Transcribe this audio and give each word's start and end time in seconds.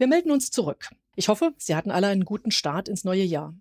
Wir 0.00 0.06
melden 0.06 0.30
uns 0.30 0.52
zurück. 0.52 0.90
Ich 1.16 1.28
hoffe, 1.28 1.52
Sie 1.58 1.74
hatten 1.74 1.90
alle 1.90 2.06
einen 2.06 2.24
guten 2.24 2.52
Start 2.52 2.88
ins 2.88 3.02
neue 3.02 3.24
Jahr. 3.24 3.52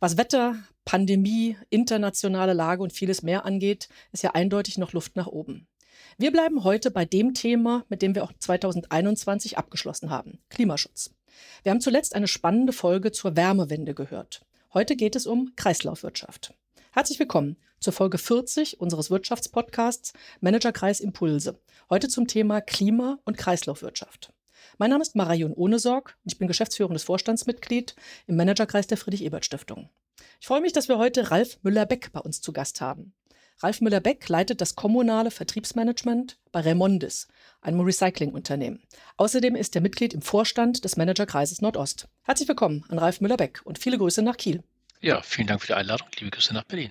Was 0.00 0.16
Wetter, 0.16 0.56
Pandemie, 0.86 1.58
internationale 1.68 2.54
Lage 2.54 2.82
und 2.82 2.94
vieles 2.94 3.22
mehr 3.22 3.44
angeht, 3.44 3.90
ist 4.10 4.22
ja 4.22 4.30
eindeutig 4.30 4.78
noch 4.78 4.94
Luft 4.94 5.14
nach 5.14 5.26
oben. 5.26 5.66
Wir 6.16 6.32
bleiben 6.32 6.64
heute 6.64 6.90
bei 6.90 7.04
dem 7.04 7.34
Thema, 7.34 7.84
mit 7.90 8.00
dem 8.00 8.14
wir 8.14 8.24
auch 8.24 8.32
2021 8.32 9.58
abgeschlossen 9.58 10.08
haben, 10.08 10.38
Klimaschutz. 10.48 11.10
Wir 11.64 11.70
haben 11.70 11.82
zuletzt 11.82 12.14
eine 12.14 12.28
spannende 12.28 12.72
Folge 12.72 13.12
zur 13.12 13.36
Wärmewende 13.36 13.92
gehört. 13.92 14.46
Heute 14.72 14.96
geht 14.96 15.16
es 15.16 15.26
um 15.26 15.52
Kreislaufwirtschaft. 15.54 16.54
Herzlich 16.92 17.18
willkommen 17.18 17.58
zur 17.78 17.92
Folge 17.92 18.16
40 18.16 18.80
unseres 18.80 19.10
Wirtschaftspodcasts 19.10 20.14
Managerkreis 20.40 21.00
Impulse. 21.00 21.60
Heute 21.90 22.08
zum 22.08 22.26
Thema 22.26 22.62
Klima- 22.62 23.18
und 23.26 23.36
Kreislaufwirtschaft. 23.36 24.33
Mein 24.78 24.90
Name 24.90 25.02
ist 25.02 25.16
Marion 25.16 25.52
Ohnesorg 25.52 26.16
und 26.24 26.32
ich 26.32 26.38
bin 26.38 26.48
geschäftsführendes 26.48 27.04
Vorstandsmitglied 27.04 27.94
im 28.26 28.36
Managerkreis 28.36 28.86
der 28.86 28.98
Friedrich-Ebert-Stiftung. 28.98 29.88
Ich 30.40 30.46
freue 30.46 30.60
mich, 30.60 30.72
dass 30.72 30.88
wir 30.88 30.98
heute 30.98 31.30
Ralf 31.30 31.58
Müller-Beck 31.62 32.12
bei 32.12 32.20
uns 32.20 32.40
zu 32.40 32.52
Gast 32.52 32.80
haben. 32.80 33.12
Ralf 33.60 33.80
Müller-Beck 33.80 34.28
leitet 34.28 34.60
das 34.60 34.74
kommunale 34.74 35.30
Vertriebsmanagement 35.30 36.38
bei 36.50 36.60
Remondis, 36.60 37.28
einem 37.60 37.80
Recyclingunternehmen. 37.80 38.82
Außerdem 39.16 39.54
ist 39.54 39.74
er 39.76 39.82
Mitglied 39.82 40.12
im 40.12 40.22
Vorstand 40.22 40.84
des 40.84 40.96
Managerkreises 40.96 41.62
Nordost. 41.62 42.08
Herzlich 42.22 42.48
willkommen 42.48 42.84
an 42.88 42.98
Ralf 42.98 43.20
Müller-Beck 43.20 43.62
und 43.64 43.78
viele 43.78 43.98
Grüße 43.98 44.22
nach 44.22 44.36
Kiel. 44.36 44.62
Ja, 45.00 45.22
vielen 45.22 45.46
Dank 45.46 45.60
für 45.60 45.68
die 45.68 45.74
Einladung. 45.74 46.08
Liebe 46.18 46.30
Grüße 46.30 46.52
nach 46.52 46.64
Berlin. 46.64 46.90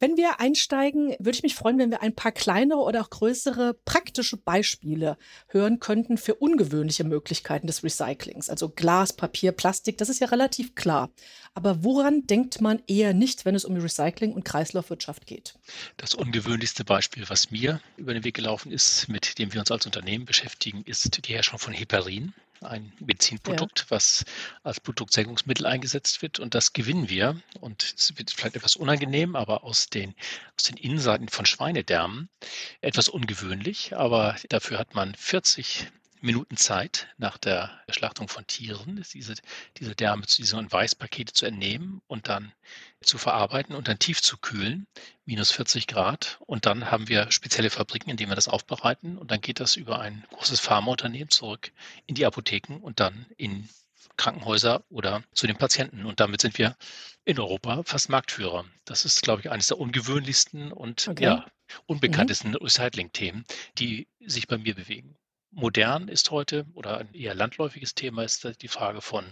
Wenn 0.00 0.16
wir 0.16 0.40
einsteigen, 0.40 1.14
würde 1.18 1.36
ich 1.36 1.42
mich 1.42 1.54
freuen, 1.54 1.78
wenn 1.78 1.90
wir 1.90 2.02
ein 2.02 2.14
paar 2.14 2.32
kleinere 2.32 2.80
oder 2.80 3.00
auch 3.00 3.10
größere 3.10 3.74
praktische 3.84 4.36
Beispiele 4.36 5.16
hören 5.48 5.78
könnten 5.78 6.18
für 6.18 6.34
ungewöhnliche 6.34 7.04
Möglichkeiten 7.04 7.66
des 7.66 7.84
Recyclings. 7.84 8.50
Also 8.50 8.68
Glas, 8.68 9.12
Papier, 9.12 9.52
Plastik, 9.52 9.96
das 9.98 10.08
ist 10.08 10.20
ja 10.20 10.26
relativ 10.26 10.74
klar. 10.74 11.10
Aber 11.54 11.84
woran 11.84 12.26
denkt 12.26 12.60
man 12.60 12.82
eher 12.88 13.14
nicht, 13.14 13.44
wenn 13.44 13.54
es 13.54 13.64
um 13.64 13.76
Recycling 13.76 14.32
und 14.32 14.44
Kreislaufwirtschaft 14.44 15.26
geht? 15.26 15.54
Das 15.96 16.14
ungewöhnlichste 16.14 16.84
Beispiel, 16.84 17.24
was 17.28 17.52
mir 17.52 17.80
über 17.96 18.14
den 18.14 18.24
Weg 18.24 18.34
gelaufen 18.34 18.72
ist, 18.72 19.08
mit 19.08 19.38
dem 19.38 19.52
wir 19.52 19.60
uns 19.60 19.70
als 19.70 19.86
Unternehmen 19.86 20.24
beschäftigen, 20.24 20.82
ist 20.84 21.26
die 21.26 21.32
Herstellung 21.32 21.60
von 21.60 21.72
Heparin 21.72 22.34
ein 22.64 22.92
Medizinprodukt, 23.00 23.80
ja. 23.80 23.86
was 23.90 24.24
als 24.62 24.80
Produktsenkungsmittel 24.80 25.66
eingesetzt 25.66 26.22
wird. 26.22 26.38
Und 26.38 26.54
das 26.54 26.72
gewinnen 26.72 27.08
wir. 27.08 27.40
Und 27.60 27.94
es 27.96 28.16
wird 28.16 28.30
vielleicht 28.30 28.56
etwas 28.56 28.76
unangenehm, 28.76 29.36
aber 29.36 29.64
aus 29.64 29.88
den, 29.88 30.14
aus 30.56 30.64
den 30.64 30.76
Innenseiten 30.76 31.28
von 31.28 31.46
Schweinedärmen 31.46 32.28
etwas 32.80 33.08
ungewöhnlich. 33.08 33.96
Aber 33.96 34.36
dafür 34.48 34.78
hat 34.78 34.94
man 34.94 35.14
40 35.14 35.88
Minuten 36.24 36.56
Zeit 36.56 37.08
nach 37.18 37.36
der 37.36 37.70
Schlachtung 37.90 38.28
von 38.28 38.46
Tieren, 38.46 39.04
diese, 39.12 39.34
diese 39.76 39.94
Därme, 39.94 40.24
diese 40.24 40.56
Weißpakete 40.56 41.34
zu 41.34 41.44
entnehmen 41.44 42.00
und 42.06 42.28
dann 42.28 42.52
zu 43.02 43.18
verarbeiten 43.18 43.74
und 43.74 43.88
dann 43.88 43.98
tief 43.98 44.22
zu 44.22 44.38
kühlen, 44.38 44.86
minus 45.26 45.50
40 45.50 45.86
Grad. 45.86 46.38
Und 46.46 46.64
dann 46.64 46.90
haben 46.90 47.08
wir 47.08 47.30
spezielle 47.30 47.68
Fabriken, 47.68 48.08
in 48.08 48.16
denen 48.16 48.30
wir 48.30 48.36
das 48.36 48.48
aufbereiten. 48.48 49.18
Und 49.18 49.30
dann 49.30 49.42
geht 49.42 49.60
das 49.60 49.76
über 49.76 50.00
ein 50.00 50.24
großes 50.30 50.60
Pharmaunternehmen 50.60 51.28
zurück 51.28 51.72
in 52.06 52.14
die 52.14 52.24
Apotheken 52.24 52.78
und 52.80 53.00
dann 53.00 53.26
in 53.36 53.68
Krankenhäuser 54.16 54.82
oder 54.88 55.22
zu 55.34 55.46
den 55.46 55.58
Patienten. 55.58 56.06
Und 56.06 56.20
damit 56.20 56.40
sind 56.40 56.56
wir 56.56 56.74
in 57.26 57.38
Europa 57.38 57.82
fast 57.84 58.08
Marktführer. 58.08 58.64
Das 58.86 59.04
ist, 59.04 59.20
glaube 59.20 59.42
ich, 59.42 59.50
eines 59.50 59.66
der 59.66 59.78
ungewöhnlichsten 59.78 60.72
und 60.72 61.06
okay. 61.06 61.24
ja, 61.24 61.46
unbekanntesten 61.84 62.52
mhm. 62.52 62.56
Recycling-Themen, 62.56 63.44
die 63.76 64.08
sich 64.20 64.48
bei 64.48 64.56
mir 64.56 64.74
bewegen 64.74 65.18
modern 65.54 66.08
ist 66.08 66.30
heute 66.30 66.66
oder 66.74 66.98
ein 66.98 67.14
eher 67.14 67.34
landläufiges 67.34 67.94
Thema 67.94 68.24
ist 68.24 68.48
die 68.60 68.68
Frage 68.68 69.00
von 69.00 69.24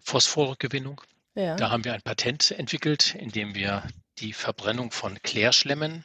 Phosphorgewinnung. 0.00 1.00
Ja. 1.34 1.56
Da 1.56 1.70
haben 1.70 1.84
wir 1.84 1.94
ein 1.94 2.02
Patent 2.02 2.50
entwickelt, 2.50 3.14
in 3.14 3.30
dem 3.30 3.54
wir 3.54 3.86
die 4.18 4.32
Verbrennung 4.32 4.90
von 4.90 5.22
Klärschlemmen 5.22 6.04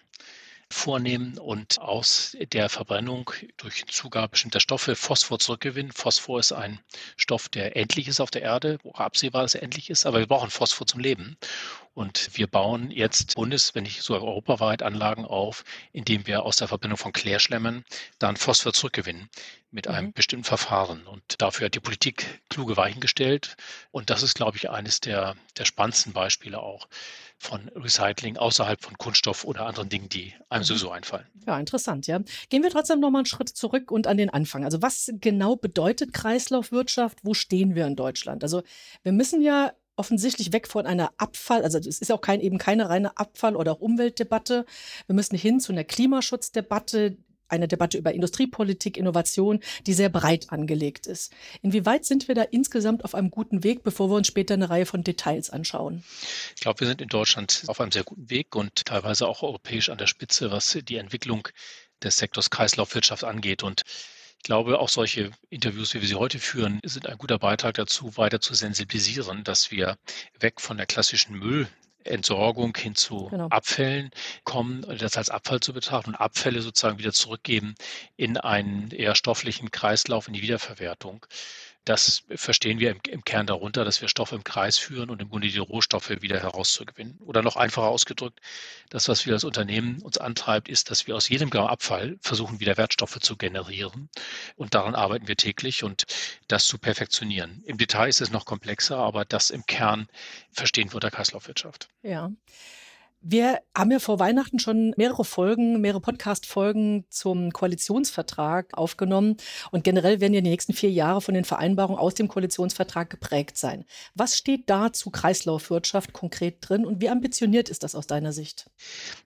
vornehmen 0.69 1.37
und 1.37 1.79
aus 1.79 2.35
der 2.51 2.67
Verbrennung 2.67 3.31
durch 3.57 3.85
Zugabe 3.87 4.29
bestimmter 4.29 4.59
Stoffe 4.59 4.95
Phosphor 4.95 5.39
zurückgewinnen. 5.39 5.91
Phosphor 5.91 6.39
ist 6.39 6.51
ein 6.51 6.79
Stoff, 7.15 7.47
der 7.49 7.75
endlich 7.77 8.07
ist 8.07 8.19
auf 8.19 8.31
der 8.31 8.41
Erde, 8.41 8.79
wo 8.83 8.91
absehbar, 8.91 9.43
dass 9.43 9.55
er 9.55 9.63
endlich 9.63 9.89
ist, 9.89 10.05
aber 10.05 10.19
wir 10.19 10.27
brauchen 10.27 10.49
Phosphor 10.49 10.87
zum 10.87 10.99
Leben. 10.99 11.37
Und 11.93 12.31
wir 12.33 12.47
bauen 12.47 12.89
jetzt 12.89 13.35
bundes-, 13.35 13.75
wenn 13.75 13.83
nicht 13.83 14.01
sogar 14.01 14.23
europaweit 14.23 14.81
Anlagen 14.81 15.25
auf, 15.25 15.63
indem 15.91 16.25
wir 16.25 16.43
aus 16.43 16.57
der 16.57 16.67
Verbrennung 16.67 16.97
von 16.97 17.13
Klärschlemmen 17.13 17.85
dann 18.17 18.35
Phosphor 18.35 18.73
zurückgewinnen 18.73 19.29
mit 19.69 19.87
einem 19.87 20.07
mhm. 20.07 20.13
bestimmten 20.13 20.45
Verfahren. 20.45 21.05
Und 21.05 21.23
dafür 21.41 21.65
hat 21.65 21.75
die 21.75 21.79
Politik 21.79 22.41
kluge 22.49 22.77
Weichen 22.77 22.99
gestellt. 22.99 23.55
Und 23.91 24.09
das 24.09 24.23
ist, 24.23 24.35
glaube 24.35 24.57
ich, 24.57 24.69
eines 24.69 25.01
der, 25.01 25.35
der 25.57 25.65
spannendsten 25.65 26.13
Beispiele 26.13 26.59
auch 26.59 26.87
von 27.37 27.69
Recycling 27.75 28.37
außerhalb 28.37 28.81
von 28.81 28.97
Kunststoff 28.97 29.43
oder 29.43 29.65
anderen 29.65 29.89
Dingen, 29.89 30.09
die 30.09 30.33
einem 30.49 30.61
mhm. 30.61 30.65
sowieso 30.65 30.91
einfallen. 30.91 31.27
Ja, 31.45 31.59
interessant, 31.59 32.07
ja. 32.07 32.19
Gehen 32.49 32.63
wir 32.63 32.69
trotzdem 32.69 33.01
nochmal 33.01 33.19
einen 33.19 33.25
Schritt 33.25 33.49
zurück 33.49 33.91
und 33.91 34.07
an 34.07 34.17
den 34.17 34.29
Anfang. 34.29 34.63
Also 34.63 34.81
was 34.81 35.11
genau 35.19 35.55
bedeutet 35.55 36.13
Kreislaufwirtschaft? 36.13 37.19
Wo 37.21 37.33
stehen 37.33 37.75
wir 37.75 37.85
in 37.85 37.95
Deutschland? 37.95 38.43
Also 38.43 38.63
wir 39.03 39.11
müssen 39.11 39.41
ja 39.41 39.73
offensichtlich 39.95 40.53
weg 40.53 40.67
von 40.67 40.85
einer 40.85 41.11
Abfall, 41.17 41.63
also 41.63 41.77
es 41.77 41.99
ist 41.99 42.11
auch 42.11 42.21
kein, 42.21 42.41
eben 42.41 42.57
keine 42.57 42.89
reine 42.89 43.17
Abfall- 43.17 43.55
oder 43.55 43.73
auch 43.73 43.79
Umweltdebatte. 43.79 44.65
Wir 45.07 45.15
müssen 45.15 45.37
hin 45.37 45.59
zu 45.59 45.71
einer 45.71 45.83
Klimaschutzdebatte, 45.83 47.17
eine 47.47 47.67
Debatte 47.67 47.97
über 47.97 48.13
Industriepolitik, 48.13 48.97
Innovation, 48.97 49.59
die 49.85 49.93
sehr 49.93 50.09
breit 50.09 50.47
angelegt 50.49 51.05
ist. 51.05 51.31
Inwieweit 51.61 52.05
sind 52.05 52.27
wir 52.27 52.35
da 52.35 52.41
insgesamt 52.41 53.05
auf 53.05 53.15
einem 53.15 53.29
guten 53.29 53.63
Weg, 53.63 53.83
bevor 53.83 54.09
wir 54.09 54.15
uns 54.15 54.27
später 54.27 54.55
eine 54.55 54.69
Reihe 54.69 54.85
von 54.85 55.03
Details 55.03 55.49
anschauen? 55.49 56.03
Ich 56.55 56.61
glaube, 56.61 56.81
wir 56.81 56.87
sind 56.87 57.01
in 57.01 57.09
Deutschland 57.09 57.63
auf 57.67 57.79
einem 57.79 57.91
sehr 57.91 58.03
guten 58.03 58.29
Weg 58.29 58.55
und 58.55 58.85
teilweise 58.85 59.27
auch 59.27 59.43
europäisch 59.43 59.89
an 59.89 59.97
der 59.97 60.07
Spitze, 60.07 60.51
was 60.51 60.77
die 60.83 60.97
Entwicklung 60.97 61.47
des 62.01 62.17
Sektors 62.17 62.49
Kreislaufwirtschaft 62.49 63.23
angeht. 63.23 63.63
Und 63.63 63.83
ich 64.43 64.47
glaube, 64.47 64.79
auch 64.79 64.89
solche 64.89 65.31
Interviews, 65.49 65.93
wie 65.93 66.01
wir 66.01 66.07
sie 66.09 66.15
heute 66.15 66.37
führen, 66.37 66.81
sind 66.83 67.07
ein 67.07 67.17
guter 67.17 67.39
Beitrag 67.39 67.75
dazu, 67.75 68.17
weiter 68.17 68.41
zu 68.41 68.53
sensibilisieren, 68.53 69.45
dass 69.45 69.71
wir 69.71 69.97
weg 70.37 70.59
von 70.59 70.75
der 70.75 70.85
klassischen 70.85 71.39
Müll 71.39 71.69
Entsorgung 72.03 72.75
hin 72.75 72.93
zu 72.93 73.27
genau. 73.29 73.47
Abfällen 73.47 74.11
kommen, 74.43 74.81
das 74.99 75.15
als 75.15 75.29
Abfall 75.29 75.61
zu 75.61 75.71
betrachten 75.71 76.09
und 76.09 76.15
Abfälle 76.17 76.61
sozusagen 76.61 76.99
wieder 76.99 77.13
zurückgeben 77.13 77.75
in 78.17 78.35
einen 78.35 78.91
eher 78.91 79.15
stofflichen 79.15 79.71
Kreislauf, 79.71 80.27
in 80.27 80.33
die 80.33 80.41
Wiederverwertung. 80.41 81.25
Das 81.85 82.23
verstehen 82.29 82.79
wir 82.79 82.91
im, 82.91 82.99
im, 83.09 83.23
Kern 83.25 83.45
darunter, 83.45 83.83
dass 83.83 84.01
wir 84.01 84.07
Stoffe 84.07 84.35
im 84.35 84.43
Kreis 84.43 84.77
führen 84.77 85.09
und 85.09 85.21
im 85.21 85.29
Grunde 85.29 85.49
die 85.49 85.57
Rohstoffe 85.57 86.09
wieder 86.21 86.39
herauszugewinnen. 86.39 87.17
Oder 87.19 87.41
noch 87.41 87.57
einfacher 87.57 87.87
ausgedrückt, 87.87 88.39
das, 88.89 89.09
was 89.09 89.25
wir 89.25 89.33
als 89.33 89.43
Unternehmen 89.43 90.01
uns 90.01 90.17
antreibt, 90.17 90.69
ist, 90.69 90.91
dass 90.91 91.07
wir 91.07 91.15
aus 91.15 91.27
jedem 91.27 91.49
Gramm 91.49 91.67
Abfall 91.67 92.17
versuchen, 92.21 92.61
wieder 92.61 92.77
Wertstoffe 92.77 93.19
zu 93.19 93.35
generieren. 93.35 94.09
Und 94.55 94.73
daran 94.75 94.95
arbeiten 94.95 95.27
wir 95.27 95.35
täglich 95.35 95.83
und 95.83 96.05
das 96.47 96.65
zu 96.67 96.77
perfektionieren. 96.77 97.61
Im 97.65 97.77
Detail 97.77 98.07
ist 98.07 98.21
es 98.21 98.31
noch 98.31 98.45
komplexer, 98.45 98.97
aber 98.97 99.25
das 99.25 99.49
im 99.49 99.65
Kern 99.65 100.07
verstehen 100.51 100.89
wir 100.89 100.95
unter 100.95 101.11
Kreislaufwirtschaft. 101.11 101.89
Ja. 102.01 102.31
Wir 103.25 103.61
haben 103.73 103.89
ja 103.89 103.99
vor 103.99 104.19
Weihnachten 104.19 104.59
schon 104.59 104.93
mehrere 104.97 105.23
Folgen, 105.23 105.79
mehrere 105.79 106.01
Podcast-Folgen 106.01 107.05
zum 107.09 107.53
Koalitionsvertrag 107.53 108.77
aufgenommen. 108.77 109.37
Und 109.71 109.85
generell 109.85 110.19
werden 110.19 110.33
ja 110.33 110.41
die 110.41 110.49
nächsten 110.49 110.73
vier 110.73 110.91
Jahre 110.91 111.21
von 111.21 111.33
den 111.33 111.45
Vereinbarungen 111.45 111.97
aus 111.97 112.15
dem 112.15 112.27
Koalitionsvertrag 112.27 113.09
geprägt 113.09 113.57
sein. 113.57 113.85
Was 114.13 114.37
steht 114.37 114.69
da 114.69 114.91
zu 114.91 115.09
Kreislaufwirtschaft 115.09 116.11
konkret 116.11 116.57
drin 116.59 116.85
und 116.85 116.99
wie 116.99 117.07
ambitioniert 117.07 117.69
ist 117.69 117.83
das 117.83 117.95
aus 117.95 118.07
deiner 118.07 118.33
Sicht? 118.33 118.69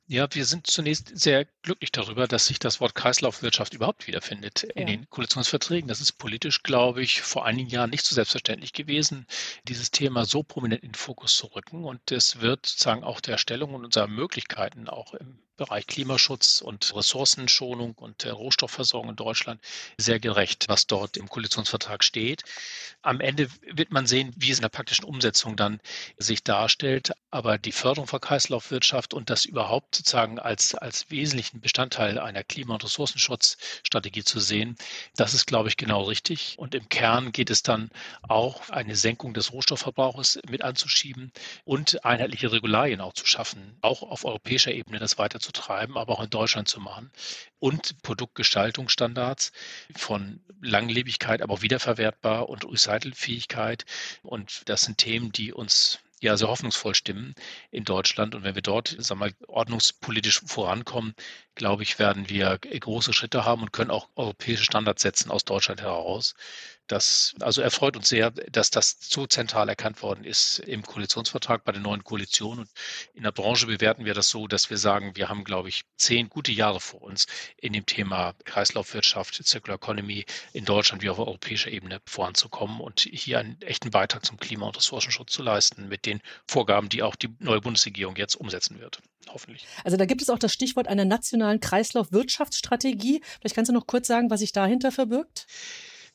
Ja, 0.06 0.28
wir 0.31 0.46
sind 0.46 0.68
zunächst 0.68 1.12
sehr 1.18 1.46
glücklich 1.63 1.91
darüber, 1.91 2.28
dass 2.28 2.46
sich 2.46 2.59
das 2.59 2.80
Wort 2.80 2.94
Kreislaufwirtschaft 2.94 3.74
überhaupt 3.74 4.06
wiederfindet 4.06 4.62
ja. 4.62 4.69
in 4.81 4.88
den 4.88 5.10
Koalitionsverträgen. 5.10 5.88
Das 5.88 6.01
ist 6.01 6.13
politisch, 6.13 6.62
glaube 6.62 7.01
ich, 7.01 7.24
vor 7.24 7.45
einigen 7.45 7.69
Jahren 7.69 7.89
nicht 7.89 8.06
so 8.06 8.13
selbstverständlich 8.13 8.74
gewesen, 8.74 9.25
dieses 9.68 9.89
Thema 9.89 10.25
so 10.25 10.44
prominent 10.44 10.83
in 10.83 10.89
den 10.92 10.95
Fokus 10.95 11.36
zu 11.36 11.48
rücken. 11.48 11.83
Und 11.83 12.12
es 12.12 12.42
wird 12.42 12.68
sozusagen 12.68 13.04
auch 13.04 13.19
der 13.19 13.39
Stellung 13.39 13.74
und 13.74 13.87
unserer 13.88 14.07
Möglichkeiten 14.07 14.89
auch 14.89 15.13
im 15.13 15.39
Bereich 15.57 15.88
Klimaschutz 15.88 16.62
und 16.62 16.95
Ressourcenschonung 16.95 17.94
und 17.95 18.25
Rohstoffversorgung 18.25 19.09
in 19.09 19.15
Deutschland 19.15 19.59
sehr 19.98 20.19
gerecht, 20.19 20.69
was 20.69 20.88
dort 20.88 21.18
im 21.18 21.27
Koalitionsvertrag 21.27 22.04
steht. 22.04 22.44
Am 23.01 23.19
Ende 23.19 23.50
wird 23.62 23.92
man 23.92 24.07
sehen, 24.07 24.33
wie 24.38 24.51
es 24.51 24.57
in 24.57 24.62
der 24.62 24.69
praktischen 24.69 25.06
Umsetzung 25.06 25.56
dann 25.56 25.80
sich 26.18 26.44
darstellt. 26.44 27.13
Aber 27.31 27.57
die 27.57 27.71
Förderung 27.71 28.07
von 28.07 28.21
Kreislaufwirtschaft 28.21 29.13
und 29.13 29.30
das 29.30 29.45
überhaupt 29.45 29.95
sozusagen 29.95 30.39
als, 30.39 30.75
als 30.75 31.09
wesentlichen 31.09 31.59
Bestandteil 31.59 32.19
einer 32.19 32.44
Klima- 32.44 32.75
und 32.75 32.83
Ressourcenschutzstrategie 32.83 34.24
zu 34.24 34.39
sehen, 34.39 34.75
das 35.15 35.33
ist, 35.33 35.48
glaube 35.48 35.69
ich, 35.69 35.77
genau 35.77 36.04
richtig. 36.04 36.56
Und 36.57 36.75
im 36.75 36.89
Kern 36.89 37.31
geht 37.31 37.50
es 37.50 37.63
dann 37.63 37.89
auch, 38.27 38.69
eine 38.69 38.95
Senkung 38.95 39.33
des 39.33 39.51
Rohstoffverbrauches 39.51 40.39
mit 40.50 40.62
anzuschieben 40.62 41.31
und 41.65 42.06
einheitliche 42.06 42.51
Regularien 42.51 43.01
auch 43.01 43.13
zu 43.13 43.25
schaffen, 43.25 43.77
auch 43.81 44.04
auf 44.04 44.25
europäischer 44.25 44.71
Ebene 44.71 45.00
das 45.00 45.18
weiter 45.18 45.39
zu 45.39 45.46
treiben, 45.51 45.97
aber 45.97 46.13
auch 46.13 46.23
in 46.23 46.29
Deutschland 46.29 46.67
zu 46.67 46.79
machen. 46.79 47.11
Und 47.59 48.01
Produktgestaltungsstandards 48.03 49.51
von 49.95 50.41
Langlebigkeit, 50.61 51.41
aber 51.41 51.55
auch 51.55 51.61
wiederverwertbar 51.61 52.49
und 52.49 52.65
Recycelfähigkeit. 52.65 53.85
Und 54.23 54.69
das 54.69 54.81
sind 54.81 54.97
Themen, 54.97 55.31
die 55.31 55.53
uns 55.53 55.99
ja 56.19 56.35
sehr 56.35 56.47
hoffnungsvoll 56.47 56.95
stimmen 56.95 57.35
in 57.71 57.83
Deutschland. 57.83 58.33
Und 58.35 58.44
wenn 58.44 58.55
wir 58.55 58.61
dort, 58.61 58.89
sagen 58.99 59.19
wir 59.19 59.27
mal, 59.27 59.33
ordnungspolitisch 59.47 60.41
vorankommen, 60.45 61.13
glaube 61.55 61.83
ich, 61.83 61.99
werden 61.99 62.29
wir 62.29 62.57
große 62.57 63.13
Schritte 63.13 63.45
haben 63.45 63.61
und 63.61 63.73
können 63.73 63.91
auch 63.91 64.09
europäische 64.15 64.63
Standards 64.63 65.01
setzen 65.03 65.31
aus 65.31 65.45
Deutschland 65.45 65.81
heraus. 65.81 66.33
Das 66.88 67.36
also 67.42 67.62
erfreut 67.62 67.98
uns 67.98 68.07
sehr, 68.10 68.31
dass 68.31 68.72
das 68.72 68.98
so 69.01 69.28
zentral 69.28 69.68
erkannt 69.68 70.01
worden 70.01 70.24
ist 70.24 70.60
im 70.60 70.84
Koalitionsvertrag 70.84 71.63
bei 71.66 71.74
der 71.74 71.81
neuen 71.81 72.04
Koalition. 72.04 72.60
Und 72.60 72.69
in 73.13 73.24
der 73.24 73.31
Branche 73.31 73.68
bewerten 73.68 74.06
wir 74.06 74.13
das 74.13 74.30
so, 74.30 74.48
dass 74.48 74.69
wir 74.69 74.78
sagen, 74.78 75.16
wir 75.16 75.28
haben, 75.28 75.44
glaube 75.44 75.69
ich, 75.69 75.84
zehn 75.98 76.30
gute 76.30 76.51
Jahre 76.51 76.80
vor 76.80 77.01
uns 77.01 77.28
in 77.57 77.74
dem 77.74 77.86
Thema 77.86 78.34
Kreislaufwirtschaft, 78.45 79.45
Circular 79.45 79.75
Economy 79.75 80.25
in 80.54 80.66
Deutschland 80.66 81.04
wie 81.04 81.10
auf 81.10 81.19
europäischer 81.19 81.72
Ebene 81.72 82.01
voranzukommen 82.06 82.80
und 82.80 83.01
hier 83.01 83.40
einen 83.40 83.62
echten 83.62 83.92
Beitrag 83.92 84.25
zum 84.25 84.38
Klima- 84.38 84.68
und 84.68 84.78
Ressourcenschutz 84.78 85.33
zu 85.33 85.44
leisten 85.44 85.90
mit 85.90 86.06
den 86.06 86.22
Vorgaben, 86.48 86.90
die 86.90 87.04
auch 87.04 87.16
die 87.16 87.30
neue 87.40 87.60
Bundesregierung 87.62 88.16
jetzt 88.16 88.36
umsetzen 88.36 88.80
wird. 88.80 89.00
Hoffentlich. 89.30 89.66
Also 89.83 89.98
da 89.98 90.06
gibt 90.06 90.22
es 90.22 90.30
auch 90.30 90.40
das 90.40 90.54
Stichwort 90.54 90.88
einer 90.88 91.04
nationalen 91.04 91.60
Kreislaufwirtschaftsstrategie. 91.60 93.22
Vielleicht 93.40 93.56
kannst 93.56 93.69
du 93.69 93.74
noch 93.74 93.88
kurz 93.88 94.07
sagen, 94.07 94.30
was 94.30 94.40
sich 94.40 94.54
dahinter 94.54 94.92
verbirgt? 94.92 95.48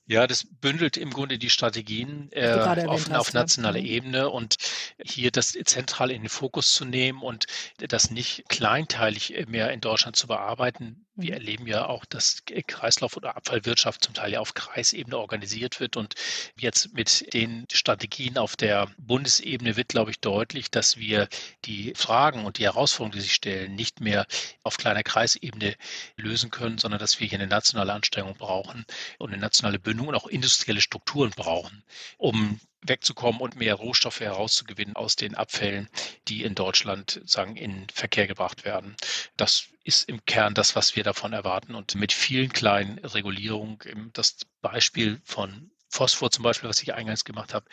Ja, 0.06 0.26
das 0.26 0.44
bündelt 0.44 0.96
im 0.96 1.10
Grunde 1.10 1.38
die 1.38 1.50
Strategien 1.50 2.28
äh, 2.32 2.52
auf, 2.52 3.08
hast, 3.08 3.12
auf 3.12 3.32
nationaler 3.32 3.78
ja. 3.78 3.84
Mhm. 3.84 3.90
Ebene 3.90 4.30
und 4.30 4.56
hier 5.02 5.30
das 5.30 5.52
zentral 5.64 6.10
in 6.10 6.22
den 6.22 6.28
Fokus 6.28 6.72
zu 6.72 6.84
nehmen 6.84 7.22
und 7.22 7.46
das 7.78 8.10
nicht 8.10 8.48
kleinteilig 8.48 9.46
mehr 9.46 9.72
in 9.72 9.80
Deutschland 9.80 10.16
zu 10.16 10.26
bearbeiten, 10.26 11.06
wir 11.14 11.32
mhm. 11.32 11.34
erleben 11.34 11.66
ja 11.66 11.86
auch, 11.86 12.04
dass 12.04 12.42
Kreislauf- 12.44 13.16
oder 13.16 13.36
Abfallwirtschaft 13.36 14.04
zum 14.04 14.14
Teil 14.14 14.32
ja 14.32 14.40
auf 14.40 14.54
Kreisebene 14.54 15.18
organisiert 15.18 15.80
wird. 15.80 15.96
Und 15.96 16.14
jetzt 16.58 16.94
mit 16.94 17.32
den 17.34 17.66
Strategien 17.70 18.38
auf 18.38 18.56
der 18.56 18.88
Bundesebene 18.98 19.76
wird, 19.76 19.88
glaube 19.88 20.10
ich, 20.10 20.20
deutlich, 20.20 20.70
dass 20.70 20.96
wir 20.96 21.28
die 21.64 21.92
Fragen 21.96 22.44
und 22.44 22.58
die 22.58 22.64
Herausforderungen, 22.64 23.12
die 23.12 23.20
sich 23.20 23.34
stellen, 23.34 23.74
nicht 23.74 24.00
mehr 24.00 24.26
auf 24.62 24.76
kleiner 24.76 25.02
Kreisebene 25.02 25.76
lösen 26.16 26.50
können, 26.50 26.78
sondern 26.78 27.00
dass 27.00 27.20
wir 27.20 27.28
hier 27.28 27.38
eine 27.38 27.48
nationale 27.48 27.92
Anstrengung 27.92 28.34
brauchen 28.34 28.84
und 29.18 29.32
eine 29.32 29.40
nationale 29.40 29.78
Bündung 29.78 30.08
und 30.08 30.14
auch 30.14 30.26
industrielle 30.26 30.80
Strukturen 30.80 31.30
brauchen, 31.30 31.84
um 32.18 32.60
wegzukommen 32.82 33.40
und 33.40 33.56
mehr 33.56 33.74
Rohstoffe 33.74 34.20
herauszugewinnen 34.20 34.96
aus 34.96 35.16
den 35.16 35.34
Abfällen, 35.34 35.88
die 36.28 36.42
in 36.42 36.54
Deutschland 36.54 37.20
sagen 37.24 37.56
in 37.56 37.86
Verkehr 37.92 38.26
gebracht 38.26 38.64
werden. 38.64 38.96
Das 39.36 39.68
ist 39.84 40.08
im 40.08 40.24
Kern 40.24 40.54
das, 40.54 40.76
was 40.76 40.96
wir 40.96 41.04
davon 41.04 41.32
erwarten 41.32 41.74
und 41.74 41.94
mit 41.94 42.12
vielen 42.12 42.52
kleinen 42.52 42.98
Regulierungen. 42.98 44.10
Das 44.12 44.36
Beispiel 44.60 45.20
von 45.24 45.70
Phosphor 45.92 46.30
zum 46.30 46.42
Beispiel, 46.42 46.70
was 46.70 46.82
ich 46.82 46.94
eingangs 46.94 47.24
gemacht 47.24 47.52
habe, 47.52 47.66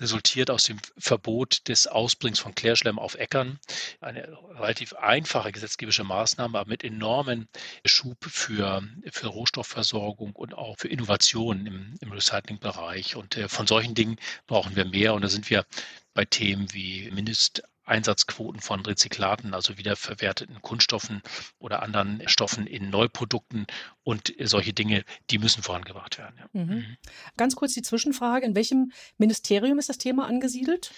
resultiert 0.00 0.50
aus 0.50 0.64
dem 0.64 0.78
Verbot 0.96 1.68
des 1.68 1.86
Ausbringens 1.86 2.38
von 2.38 2.54
Klärschlemm 2.54 2.98
auf 2.98 3.16
Äckern. 3.16 3.58
Eine 4.00 4.26
relativ 4.54 4.94
einfache 4.94 5.52
gesetzgeberische 5.52 6.04
Maßnahme, 6.04 6.58
aber 6.58 6.68
mit 6.68 6.82
enormen 6.84 7.48
Schub 7.84 8.24
für, 8.24 8.82
für 9.12 9.26
Rohstoffversorgung 9.26 10.34
und 10.34 10.54
auch 10.54 10.76
für 10.78 10.88
Innovationen 10.88 11.66
im, 11.66 11.94
im 12.00 12.12
Recyclingbereich. 12.12 13.16
Und 13.16 13.36
äh, 13.36 13.48
von 13.48 13.66
solchen 13.66 13.94
Dingen 13.94 14.16
brauchen 14.46 14.74
wir 14.74 14.86
mehr. 14.86 15.12
Und 15.12 15.22
da 15.22 15.28
sind 15.28 15.50
wir 15.50 15.66
bei 16.14 16.24
Themen 16.24 16.72
wie 16.72 17.10
Mindest 17.10 17.62
Einsatzquoten 17.90 18.60
von 18.60 18.80
Rezyklaten, 18.80 19.52
also 19.52 19.76
wiederverwerteten 19.76 20.62
Kunststoffen 20.62 21.22
oder 21.58 21.82
anderen 21.82 22.22
Stoffen 22.26 22.66
in 22.66 22.88
Neuprodukten 22.90 23.66
und 24.02 24.32
solche 24.40 24.72
Dinge, 24.72 25.04
die 25.30 25.38
müssen 25.38 25.62
vorangebracht 25.62 26.18
werden. 26.18 26.36
Ja. 26.38 26.48
Mhm. 26.52 26.74
mhm. 26.74 26.96
Ganz 27.36 27.56
kurz 27.56 27.74
die 27.74 27.82
Zwischenfrage, 27.82 28.46
in 28.46 28.54
welchem 28.54 28.92
Ministerium 29.18 29.78
ist 29.78 29.88
das 29.88 29.98
Thema 29.98 30.26
angesiedelt? 30.26 30.92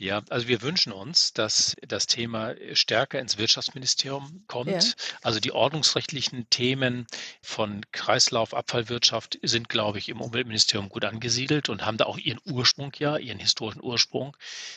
Ja, 0.00 0.22
also 0.30 0.48
wir 0.48 0.62
wünschen 0.62 0.92
uns, 0.92 1.34
dass 1.34 1.76
das 1.86 2.06
Thema 2.06 2.54
stärker 2.72 3.20
ins 3.20 3.36
Wirtschaftsministerium 3.36 4.44
kommt. 4.46 4.70
Ja. 4.70 4.80
Also 5.20 5.40
die 5.40 5.52
ordnungsrechtlichen 5.52 6.48
Themen 6.48 7.06
von 7.42 7.84
Kreislauf, 7.92 8.54
Abfallwirtschaft 8.54 9.38
sind, 9.42 9.68
glaube 9.68 9.98
ich, 9.98 10.08
im 10.08 10.22
Umweltministerium 10.22 10.88
gut 10.88 11.04
angesiedelt 11.04 11.68
und 11.68 11.84
haben 11.84 11.98
da 11.98 12.06
auch 12.06 12.16
ihren 12.16 12.40
Ursprung, 12.46 12.92
ja, 12.98 13.18
ihren 13.18 13.38
historischen 13.38 13.82
Ursprung. 13.82 14.34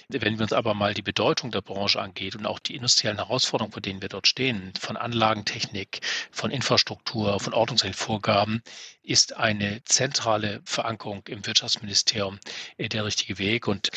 Wenn 0.10 0.40
wir 0.40 0.44
uns 0.44 0.52
aber 0.52 0.74
mal 0.74 0.94
die 0.94 1.02
Bedeutung 1.02 1.52
der 1.52 1.62
Branche 1.62 2.02
angeht 2.02 2.36
und 2.36 2.46
auch 2.46 2.60
die 2.60 2.75
industriellen 2.75 3.20
Herausforderungen, 3.20 3.72
vor 3.72 3.81
denen 3.81 4.02
wir 4.02 4.10
dort 4.10 4.28
stehen, 4.28 4.74
von 4.78 4.98
Anlagentechnik, 4.98 6.02
von 6.31 6.52
Infrastruktur, 6.52 7.40
von 7.40 7.54
ordnungsrechtlichen 7.54 8.06
Vorgaben, 8.06 8.62
ist 9.04 9.36
eine 9.36 9.84
zentrale 9.84 10.62
Verankerung 10.66 11.24
im 11.28 11.46
Wirtschaftsministerium 11.46 12.40
äh, 12.78 12.90
der 12.90 13.06
richtige 13.06 13.38
Weg. 13.38 13.68
Und 13.68 13.90